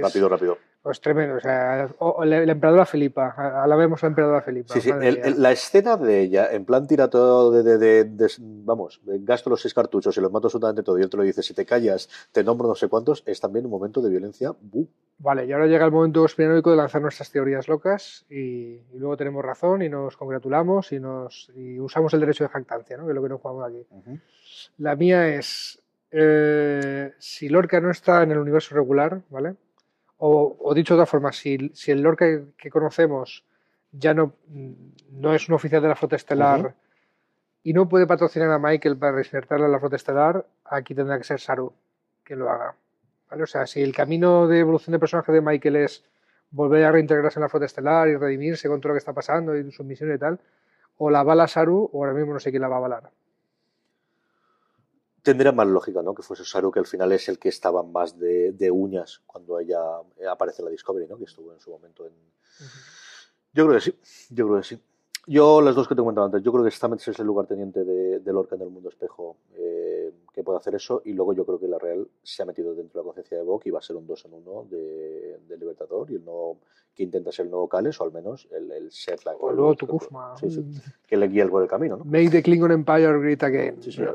Rápido, 0.03 0.27
es, 0.27 0.31
rápido. 0.33 0.59
Pues 0.83 1.01
tremendo, 1.01 1.37
o 1.37 1.41
sea, 1.41 1.89
o, 1.99 2.25
la, 2.25 2.45
la, 2.45 2.53
emperadora 2.53 2.87
Filipa, 2.87 3.35
alabemos 3.63 4.03
a 4.03 4.07
la 4.07 4.09
emperadora 4.09 4.43
Filipa. 4.43 4.75
Sí, 4.75 4.81
sí, 4.81 4.91
el, 4.91 5.19
el, 5.19 5.41
la 5.41 5.53
escena 5.53 5.97
de 5.97 6.21
ella, 6.21 6.53
en 6.53 6.65
plan 6.65 6.89
tira 6.89 7.09
todo 7.09 7.53
de, 7.53 7.63
de, 7.63 7.79
de, 7.79 8.05
de, 8.05 8.33
vamos, 8.39 9.01
gasto 9.05 9.49
los 9.49 9.61
seis 9.61 9.75
cartuchos 9.75 10.17
y 10.17 10.21
los 10.21 10.33
mato 10.33 10.49
absolutamente 10.49 10.83
todo 10.83 10.99
y 10.99 11.03
él 11.03 11.11
te 11.11 11.17
lo 11.17 11.23
dice, 11.23 11.45
si 11.45 11.55
te 11.55 11.65
callas, 11.65 12.09
te 12.33 12.43
nombro 12.43 12.67
no 12.67 12.75
sé 12.75 12.89
cuántos, 12.89 13.23
es 13.27 13.41
también 13.41 13.65
un 13.65 13.71
momento 13.71 14.01
de 14.03 14.11
violencia. 14.11 14.55
¡buh! 14.61 14.89
Vale, 15.19 15.47
y 15.47 15.53
ahora 15.53 15.67
llega 15.67 15.87
el 15.87 15.93
momento 15.93 16.21
conspiranoico 16.21 16.71
de 16.71 16.77
lanzar 16.77 17.01
nuestras 17.01 17.31
teorías 17.31 17.69
locas 17.69 18.27
y, 18.29 18.83
y, 18.93 18.99
luego 18.99 19.17
tenemos 19.17 19.43
razón 19.43 19.81
y 19.81 19.89
nos 19.89 20.15
congratulamos 20.17 20.93
y, 20.93 21.01
nos, 21.01 21.51
y 21.57 21.81
usamos 21.81 22.13
el 22.13 22.21
derecho 22.21 22.45
de 22.45 22.51
jactancia, 22.51 22.99
¿no? 22.99 23.05
que 23.05 23.13
es 23.13 23.15
lo 23.15 23.23
que 23.23 23.31
nos 23.31 23.41
jugamos 23.41 23.67
aquí. 23.67 23.87
Uh 23.91 24.03
-huh. 24.03 24.21
La 24.79 24.95
mía 24.95 25.27
es, 25.29 25.83
eh, 26.11 27.15
si 27.19 27.49
Lorca 27.49 27.81
no 27.81 27.91
está 27.91 28.23
en 28.23 28.33
el 28.33 28.39
universo 28.39 28.75
regular, 28.75 29.23
¿vale? 29.31 29.55
O, 30.19 30.57
o 30.61 30.75
dicho 30.75 30.95
de 30.95 31.01
otra 31.01 31.11
forma, 31.11 31.33
si, 31.33 31.71
si 31.75 31.93
el 31.93 32.03
Lorca 32.03 32.27
que, 32.27 32.45
que, 32.59 32.71
conocemos 32.71 33.45
ya 33.93 34.13
no, 34.13 34.35
no 35.13 35.35
es 35.35 35.49
un 35.49 35.55
oficial 35.55 35.81
de 35.81 35.89
la 35.89 35.97
flota 35.97 36.17
estelar 36.17 36.61
uh 36.61 36.65
-huh. 36.65 36.75
y 37.63 37.73
no 37.73 37.89
puede 37.89 38.07
patrocinar 38.07 38.51
a 38.51 38.59
Michael 38.59 38.99
para 38.99 39.13
respetarle 39.13 39.65
a 39.65 39.69
la 39.69 39.81
flota 39.81 39.97
estelar, 39.97 40.47
aquí 40.65 40.95
tendrá 40.95 41.17
que 41.17 41.25
ser 41.25 41.41
Saru 41.41 41.73
que 42.23 42.37
lo 42.37 42.51
haga. 42.51 42.77
¿Vale? 43.31 43.43
O 43.43 43.47
sea, 43.47 43.67
si 43.67 43.83
el 43.83 43.95
camino 43.95 44.47
de 44.47 44.61
evolución 44.61 44.93
de 44.93 44.99
personaje 44.99 45.33
de 45.33 45.41
Michael 45.41 45.77
es 45.77 46.05
volver 46.51 46.85
a 46.85 46.93
reintegrarse 46.93 47.39
en 47.39 47.43
la 47.43 47.49
flota 47.49 47.67
estelar 47.67 48.09
y 48.09 48.17
redimirse 48.17 48.69
con 48.69 48.81
todo 48.81 48.91
lo 48.91 48.95
que 48.95 48.99
está 48.99 49.13
pasando 49.13 49.57
y 49.57 49.71
su 49.73 49.85
misión 49.85 50.15
y 50.15 50.19
tal, 50.19 50.41
o 50.99 51.11
la 51.11 51.23
bala 51.23 51.49
Saru, 51.49 51.91
o 51.93 52.05
ahora 52.05 52.15
mismo 52.15 52.33
no 52.33 52.41
sé 52.41 52.51
quién 52.51 52.63
la 52.63 52.69
va 52.69 52.77
a 52.77 52.81
balar. 52.81 53.11
Tendría 55.23 55.51
más 55.51 55.67
lógica, 55.67 56.03
¿no? 56.03 56.15
Que 56.15 56.23
fuese 56.23 56.45
Saru, 56.45 56.71
que 56.71 56.79
al 56.79 56.87
final 56.87 57.11
es 57.13 57.29
el 57.29 57.39
que 57.39 57.49
estaba 57.49 57.83
más 57.83 58.19
de, 58.19 58.53
de 58.53 58.71
uñas 58.71 59.23
cuando 59.27 59.59
ella 59.59 59.81
aparece 60.31 60.63
en 60.63 60.67
la 60.67 60.71
Discovery, 60.71 61.09
¿no? 61.09 61.19
Que 61.19 61.25
estuvo 61.25 61.53
en 61.53 61.59
su 61.59 61.71
momento 61.71 62.07
en. 62.07 62.13
Uh 62.13 62.65
-huh 62.65 62.97
Yo 63.57 63.67
creo 63.67 63.79
que 63.79 63.85
sí, 63.91 63.99
yo 64.29 64.47
creo 64.47 64.61
que 64.61 64.67
sí. 64.67 64.83
Yo, 65.27 65.61
las 65.61 65.75
dos 65.75 65.89
que 65.89 65.95
te 65.95 66.01
he 66.01 66.05
comentado 66.05 66.27
antes, 66.27 66.43
yo 66.43 66.53
creo 66.53 66.65
que 66.65 66.71
Stamets 66.71 67.09
es 67.09 67.19
el 67.19 67.27
lugarteniente 67.27 67.85
de, 67.85 68.21
de 68.21 68.33
Lorca 68.33 68.55
en 68.55 68.63
el 68.63 68.71
mundo 68.71 68.89
espejo 68.89 69.37
eh, 69.57 70.13
que 70.33 70.45
puede 70.45 70.59
hacer 70.59 70.75
eso, 70.75 71.03
y 71.05 71.13
luego 71.15 71.33
yo 71.33 71.45
creo 71.45 71.59
que 71.59 71.67
la 71.67 71.79
Real 71.79 72.07
se 72.23 72.43
ha 72.43 72.47
metido 72.47 72.75
dentro 72.75 73.01
de 73.01 73.05
la 73.05 73.05
conciencia 73.09 73.37
de 73.39 73.43
Bock 73.45 73.67
y 73.67 73.71
va 73.71 73.79
a 73.81 73.83
ser 73.83 73.97
un 73.97 74.07
2 74.07 74.25
en 74.27 74.35
1 74.35 74.67
de, 74.71 75.41
de 75.49 75.57
Libertador, 75.59 76.11
y 76.11 76.17
el 76.17 76.25
nuevo, 76.25 76.59
que 76.95 77.03
intenta 77.03 77.33
ser 77.33 77.47
el 77.47 77.51
nuevo 77.51 77.69
Cales, 77.69 78.01
o 78.01 78.05
al 78.05 78.13
menos 78.13 78.47
el, 78.53 78.71
el 78.71 78.91
set 78.93 79.25
la- 79.25 79.35
O 79.41 79.51
luego 79.51 79.75
tu 79.75 79.87
Kuzma. 79.87 80.35
Sí, 80.39 80.51
sí, 80.51 80.65
que 81.07 81.17
le 81.17 81.27
guía 81.29 81.49
por 81.49 81.63
el 81.63 81.69
camino, 81.69 81.97
¿no? 81.97 82.05
Make 82.05 82.31
the 82.31 82.43
Klingon 82.43 82.71
Empire 82.73 83.19
great 83.19 83.43
again. 83.43 83.83
Sí, 83.83 83.93
señor. 83.93 84.15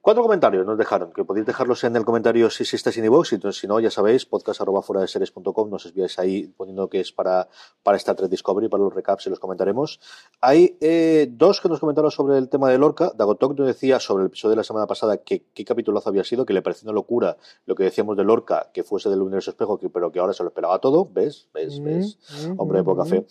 Cuatro 0.00 0.22
comentarios 0.22 0.66
nos 0.66 0.76
dejaron, 0.78 1.12
que 1.12 1.24
podéis 1.24 1.46
dejarlos 1.46 1.82
en 1.84 1.96
el 1.96 2.04
comentario 2.04 2.48
si, 2.50 2.64
si 2.64 2.76
estáis 2.76 2.96
en 2.98 3.06
iVoox, 3.06 3.32
y 3.32 3.34
entonces, 3.36 3.60
si 3.60 3.66
no, 3.66 3.80
ya 3.80 3.90
sabéis, 3.90 4.26
podcast 4.26 4.60
arroba 4.60 4.82
fuera 4.82 5.00
de 5.02 5.08
series.com, 5.08 5.70
nos 5.70 5.86
enviáis 5.86 6.18
ahí 6.18 6.46
poniendo 6.56 6.88
que 6.88 7.00
es 7.00 7.10
para, 7.12 7.48
para 7.82 7.96
Star 7.96 8.16
Trek 8.16 8.30
Discovery, 8.30 8.68
para 8.68 8.82
los 8.84 8.94
recaps 8.94 9.26
y 9.26 9.30
los 9.30 9.40
comentaremos. 9.40 9.98
Hay 10.44 10.76
eh, 10.80 11.28
dos 11.30 11.60
que 11.60 11.68
nos 11.68 11.78
comentaron 11.78 12.10
sobre 12.10 12.36
el 12.36 12.48
tema 12.48 12.68
de 12.68 12.76
Lorca. 12.76 13.12
Dagotok 13.14 13.56
nos 13.56 13.66
decía 13.68 14.00
sobre 14.00 14.24
el 14.24 14.26
episodio 14.26 14.50
de 14.50 14.56
la 14.56 14.64
semana 14.64 14.88
pasada 14.88 15.18
que 15.18 15.44
qué 15.54 15.64
capitulazo 15.64 16.08
había 16.08 16.24
sido, 16.24 16.44
que 16.44 16.52
le 16.52 16.62
pareció 16.62 16.86
una 16.86 16.94
locura 16.94 17.36
lo 17.64 17.76
que 17.76 17.84
decíamos 17.84 18.16
de 18.16 18.24
Lorca, 18.24 18.70
que 18.74 18.82
fuese 18.82 19.08
del 19.08 19.22
universo 19.22 19.50
espejo, 19.50 19.78
que, 19.78 19.88
pero 19.88 20.10
que 20.10 20.18
ahora 20.18 20.32
se 20.32 20.42
lo 20.42 20.48
esperaba 20.48 20.80
todo. 20.80 21.08
¿Ves? 21.08 21.46
¿Ves? 21.54 21.80
¿Ves? 21.80 22.18
Mm, 22.48 22.54
Hombre 22.58 22.78
de 22.78 22.82
mm, 22.82 22.86
poca 22.86 23.04
mm. 23.04 23.06
fe. 23.06 23.26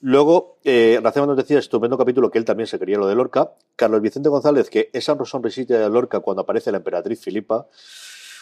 Luego, 0.00 0.58
eh, 0.64 0.98
Racema 1.00 1.26
nos 1.26 1.36
decía, 1.36 1.60
estupendo 1.60 1.96
capítulo, 1.96 2.32
que 2.32 2.38
él 2.38 2.44
también 2.44 2.66
se 2.66 2.80
quería 2.80 2.98
lo 2.98 3.06
de 3.06 3.14
Lorca. 3.14 3.52
Carlos 3.76 4.00
Vicente 4.00 4.28
González, 4.28 4.68
que 4.68 4.90
esa 4.92 5.16
sonrisita 5.24 5.78
de 5.78 5.88
Lorca 5.88 6.18
cuando 6.18 6.42
aparece 6.42 6.72
la 6.72 6.78
emperatriz 6.78 7.20
Filipa. 7.20 7.68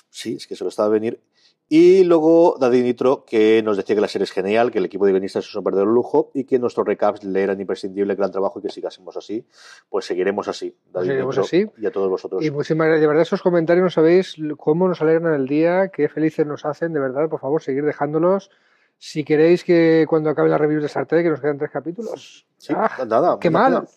Sí, 0.08 0.36
es 0.36 0.46
que 0.46 0.56
se 0.56 0.64
lo 0.64 0.70
estaba 0.70 0.86
a 0.86 0.92
venir. 0.92 1.20
Y 1.68 2.04
luego 2.04 2.56
Daddy 2.60 2.82
Nitro, 2.82 3.24
que 3.24 3.62
nos 3.64 3.76
decía 3.78 3.94
que 3.94 4.00
la 4.02 4.08
serie 4.08 4.24
es 4.24 4.32
genial, 4.32 4.70
que 4.70 4.78
el 4.78 4.84
equipo 4.84 5.06
de 5.06 5.12
guionistas 5.12 5.46
es 5.46 5.54
un 5.56 5.64
verdadero 5.64 5.90
lujo 5.90 6.30
y 6.34 6.44
que 6.44 6.58
nuestros 6.58 6.86
recaps 6.86 7.24
le 7.24 7.42
eran 7.42 7.58
imprescindible, 7.60 8.14
gran 8.14 8.30
trabajo 8.30 8.58
y 8.58 8.62
que 8.62 8.68
sigásemos 8.68 9.16
así. 9.16 9.46
Pues 9.88 10.04
seguiremos 10.04 10.46
así. 10.46 10.76
Daddy 10.92 11.06
Seguiremos 11.06 11.36
Nitro 11.36 11.44
así. 11.44 11.66
Y 11.78 11.86
a 11.86 11.90
todos 11.90 12.10
vosotros. 12.10 12.44
Y 12.44 12.50
muchísimas 12.50 12.86
gracias. 12.86 13.00
De 13.00 13.06
verdad, 13.06 13.22
esos 13.22 13.42
comentarios 13.42 13.82
no 13.82 13.90
sabéis 13.90 14.36
cómo 14.58 14.88
nos 14.88 15.00
alegran 15.00 15.34
el 15.34 15.46
día, 15.48 15.88
qué 15.88 16.08
felices 16.08 16.46
nos 16.46 16.64
hacen. 16.66 16.92
De 16.92 17.00
verdad, 17.00 17.28
por 17.30 17.40
favor, 17.40 17.62
seguir 17.62 17.84
dejándolos. 17.84 18.50
Si 18.98 19.24
queréis 19.24 19.64
que 19.64 20.04
cuando 20.08 20.30
acaben 20.30 20.50
las 20.50 20.60
reviews 20.60 20.82
de 20.82 20.86
Star 20.86 21.06
Trek, 21.06 21.24
que 21.24 21.30
nos 21.30 21.40
quedan 21.40 21.58
tres 21.58 21.70
capítulos. 21.70 22.46
Sí, 22.58 22.72
Ah, 22.76 23.04
nada. 23.06 23.38
qué 23.40 23.50
no 23.50 23.58
mal. 23.58 23.72
queda. 23.72 23.88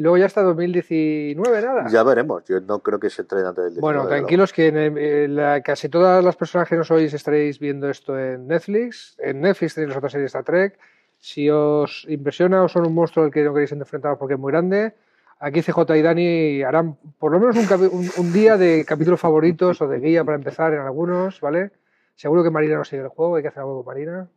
Y 0.00 0.02
luego 0.02 0.16
ya 0.16 0.24
hasta 0.24 0.40
2019, 0.42 1.60
nada. 1.60 1.86
Ya 1.90 2.02
veremos. 2.02 2.42
Yo 2.48 2.58
no 2.62 2.78
creo 2.78 2.98
que 2.98 3.10
se 3.10 3.20
entrene 3.20 3.46
antes 3.46 3.64
del 3.64 3.74
19, 3.74 3.98
Bueno, 3.98 4.08
tranquilos 4.08 4.50
que 4.50 4.68
en, 4.68 4.96
eh, 4.96 5.28
la- 5.28 5.60
casi 5.60 5.90
todas 5.90 6.24
las 6.24 6.36
personas 6.36 6.66
que 6.70 6.76
nos 6.76 6.90
oís 6.90 7.12
estaréis 7.12 7.58
viendo 7.58 7.86
esto 7.90 8.18
en 8.18 8.46
Netflix. 8.48 9.14
En 9.18 9.42
Netflix 9.42 9.74
tenéis 9.74 9.88
las 9.90 9.98
otras 9.98 10.12
series 10.12 10.32
de 10.32 10.38
Star 10.38 10.44
Trek. 10.44 10.78
Si 11.18 11.50
os 11.50 12.06
impresiona 12.08 12.62
o 12.64 12.68
son 12.70 12.86
un 12.86 12.94
monstruo 12.94 13.26
al 13.26 13.30
que 13.30 13.44
no 13.44 13.52
queréis 13.52 13.72
enfrentaros 13.72 14.18
porque 14.18 14.34
es 14.34 14.40
muy 14.40 14.52
grande, 14.52 14.94
aquí 15.38 15.60
CJ 15.60 15.94
y 15.98 16.00
Dani 16.00 16.62
harán 16.62 16.96
por 17.18 17.32
lo 17.32 17.38
menos 17.38 17.56
un- 17.92 18.10
un 18.16 18.32
día 18.32 18.56
de 18.56 18.86
capítulos 18.86 19.20
favoritos 19.20 19.82
o 19.82 19.86
de 19.86 20.00
guía 20.00 20.24
para 20.24 20.38
empezar 20.38 20.72
en 20.72 20.80
algunos, 20.80 21.42
¿vale? 21.42 21.72
Seguro 22.14 22.42
que 22.42 22.48
Marina 22.50 22.76
no 22.76 22.84
sigue 22.84 23.02
el 23.02 23.08
juego, 23.08 23.36
hay 23.36 23.42
que 23.42 23.48
hacer 23.48 23.60
algo 23.60 23.84
con 23.84 23.92
Marina. 23.92 24.28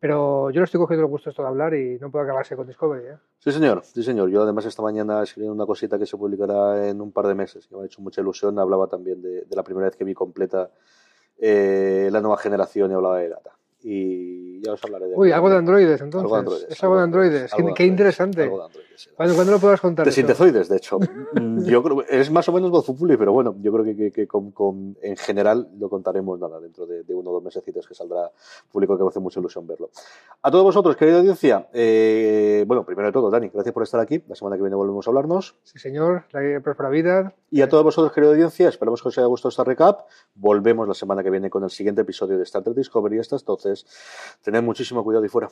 Pero 0.00 0.50
yo 0.50 0.60
no 0.60 0.64
estoy 0.64 0.80
cogiendo 0.80 1.04
el 1.04 1.10
gusto 1.10 1.30
de 1.30 1.46
hablar 1.46 1.74
y 1.74 1.98
no 1.98 2.10
puedo 2.10 2.24
acabarse 2.24 2.56
con 2.56 2.66
Discovery. 2.66 3.06
¿eh? 3.06 3.18
Sí, 3.38 3.52
señor, 3.52 3.82
sí, 3.84 4.02
señor. 4.02 4.30
Yo 4.30 4.42
además 4.42 4.64
esta 4.64 4.80
mañana 4.82 5.22
escribí 5.22 5.46
una 5.46 5.66
cosita 5.66 5.98
que 5.98 6.06
se 6.06 6.16
publicará 6.16 6.88
en 6.88 7.02
un 7.02 7.12
par 7.12 7.26
de 7.26 7.34
meses, 7.34 7.66
que 7.66 7.76
me 7.76 7.82
ha 7.82 7.84
hecho 7.84 8.00
mucha 8.00 8.22
ilusión. 8.22 8.58
Hablaba 8.58 8.86
también 8.86 9.20
de, 9.20 9.42
de 9.42 9.56
la 9.56 9.62
primera 9.62 9.88
vez 9.88 9.96
que 9.96 10.04
vi 10.04 10.14
completa 10.14 10.70
eh, 11.36 12.08
la 12.10 12.20
nueva 12.20 12.38
generación 12.38 12.90
y 12.90 12.94
hablaba 12.94 13.18
de 13.18 13.28
Data. 13.28 13.59
Y 13.82 14.60
ya 14.62 14.72
os 14.74 14.84
hablaré 14.84 15.06
de 15.06 15.14
Uy, 15.16 15.32
algo 15.32 15.48
de 15.48 15.56
androides 15.56 16.00
entonces. 16.02 16.24
Algo 16.24 16.34
de 16.34 16.40
androides, 16.40 16.66
es 16.70 16.82
algo 16.84 16.96
de 16.96 17.02
androides. 17.02 17.52
algo 17.54 17.74
Qué, 17.74 17.84
interesante. 17.86 18.42
algo 18.42 18.58
de 18.58 18.64
androides. 18.66 19.08
¿Cuándo, 19.16 19.44
lo 19.52 19.58
podrás 19.58 19.80
contar? 19.80 20.04
De 20.04 20.12
sintezoides, 20.12 20.68
de 20.68 20.76
hecho. 20.76 20.98
Mm, 21.32 21.64
Yo 21.64 21.80
creo 21.82 22.02
es 22.08 22.28
más 22.30 22.48
o 22.48 22.52
menos 22.52 22.70
Gozupuli, 22.70 23.16
pero 23.16 23.32
bueno, 23.32 23.54
yo 23.62 23.72
creo 23.72 23.84
que, 23.84 23.94
que- 23.96 24.10
que 24.12 24.26
con, 24.26 24.50
con- 24.50 24.96
en 25.00 25.16
general 25.16 25.68
lo 25.78 25.88
contaremos 25.88 26.38
nada 26.40 26.58
dentro 26.60 26.86
de, 26.86 27.04
de 27.04 27.14
uno 27.14 27.30
o 27.30 27.34
dos 27.34 27.42
mesecitos 27.44 27.86
que 27.86 27.94
saldrá 27.94 28.30
público 28.70 28.96
que 28.98 29.04
me 29.04 29.08
hace 29.10 29.20
mucha 29.20 29.38
ilusión 29.38 29.64
verlo. 29.66 29.90
A 30.42 30.50
todos 30.50 30.64
vosotros, 30.64 30.96
querida 30.96 31.18
audiencia, 31.18 31.68
eh, 31.72 32.64
bueno, 32.66 32.84
primero 32.84 33.06
de 33.08 33.12
todo, 33.12 33.30
Dani, 33.30 33.48
gracias 33.48 33.72
por 33.72 33.84
estar 33.84 34.00
aquí. 34.00 34.22
La 34.28 34.34
semana 34.34 34.56
que 34.56 34.62
viene 34.62 34.74
volvemos 34.76 35.06
a 35.06 35.10
hablarnos. 35.10 35.54
Sí, 35.62 35.78
señor. 35.78 36.24
La 36.32 36.60
próspera 36.60 36.88
vida. 36.90 37.34
Y 37.52 37.62
a 37.62 37.68
todos 37.68 37.82
vosotros, 37.82 38.12
querida 38.12 38.30
audiencia, 38.30 38.68
esperamos 38.68 39.02
que 39.02 39.08
os 39.08 39.18
haya 39.18 39.26
gustado 39.26 39.48
esta 39.48 39.64
recap. 39.64 40.08
Volvemos 40.34 40.86
la 40.86 40.94
semana 40.94 41.24
que 41.24 41.30
viene 41.30 41.50
con 41.50 41.64
el 41.64 41.70
siguiente 41.70 42.02
episodio 42.02 42.36
de 42.36 42.44
Star 42.44 42.62
Trek 42.62 42.76
Discovery. 42.76 43.18
Hasta 43.18 43.36
entonces, 43.36 43.86
tened 44.42 44.62
muchísimo 44.62 45.02
cuidado 45.02 45.24
y 45.24 45.28
fuera. 45.28 45.48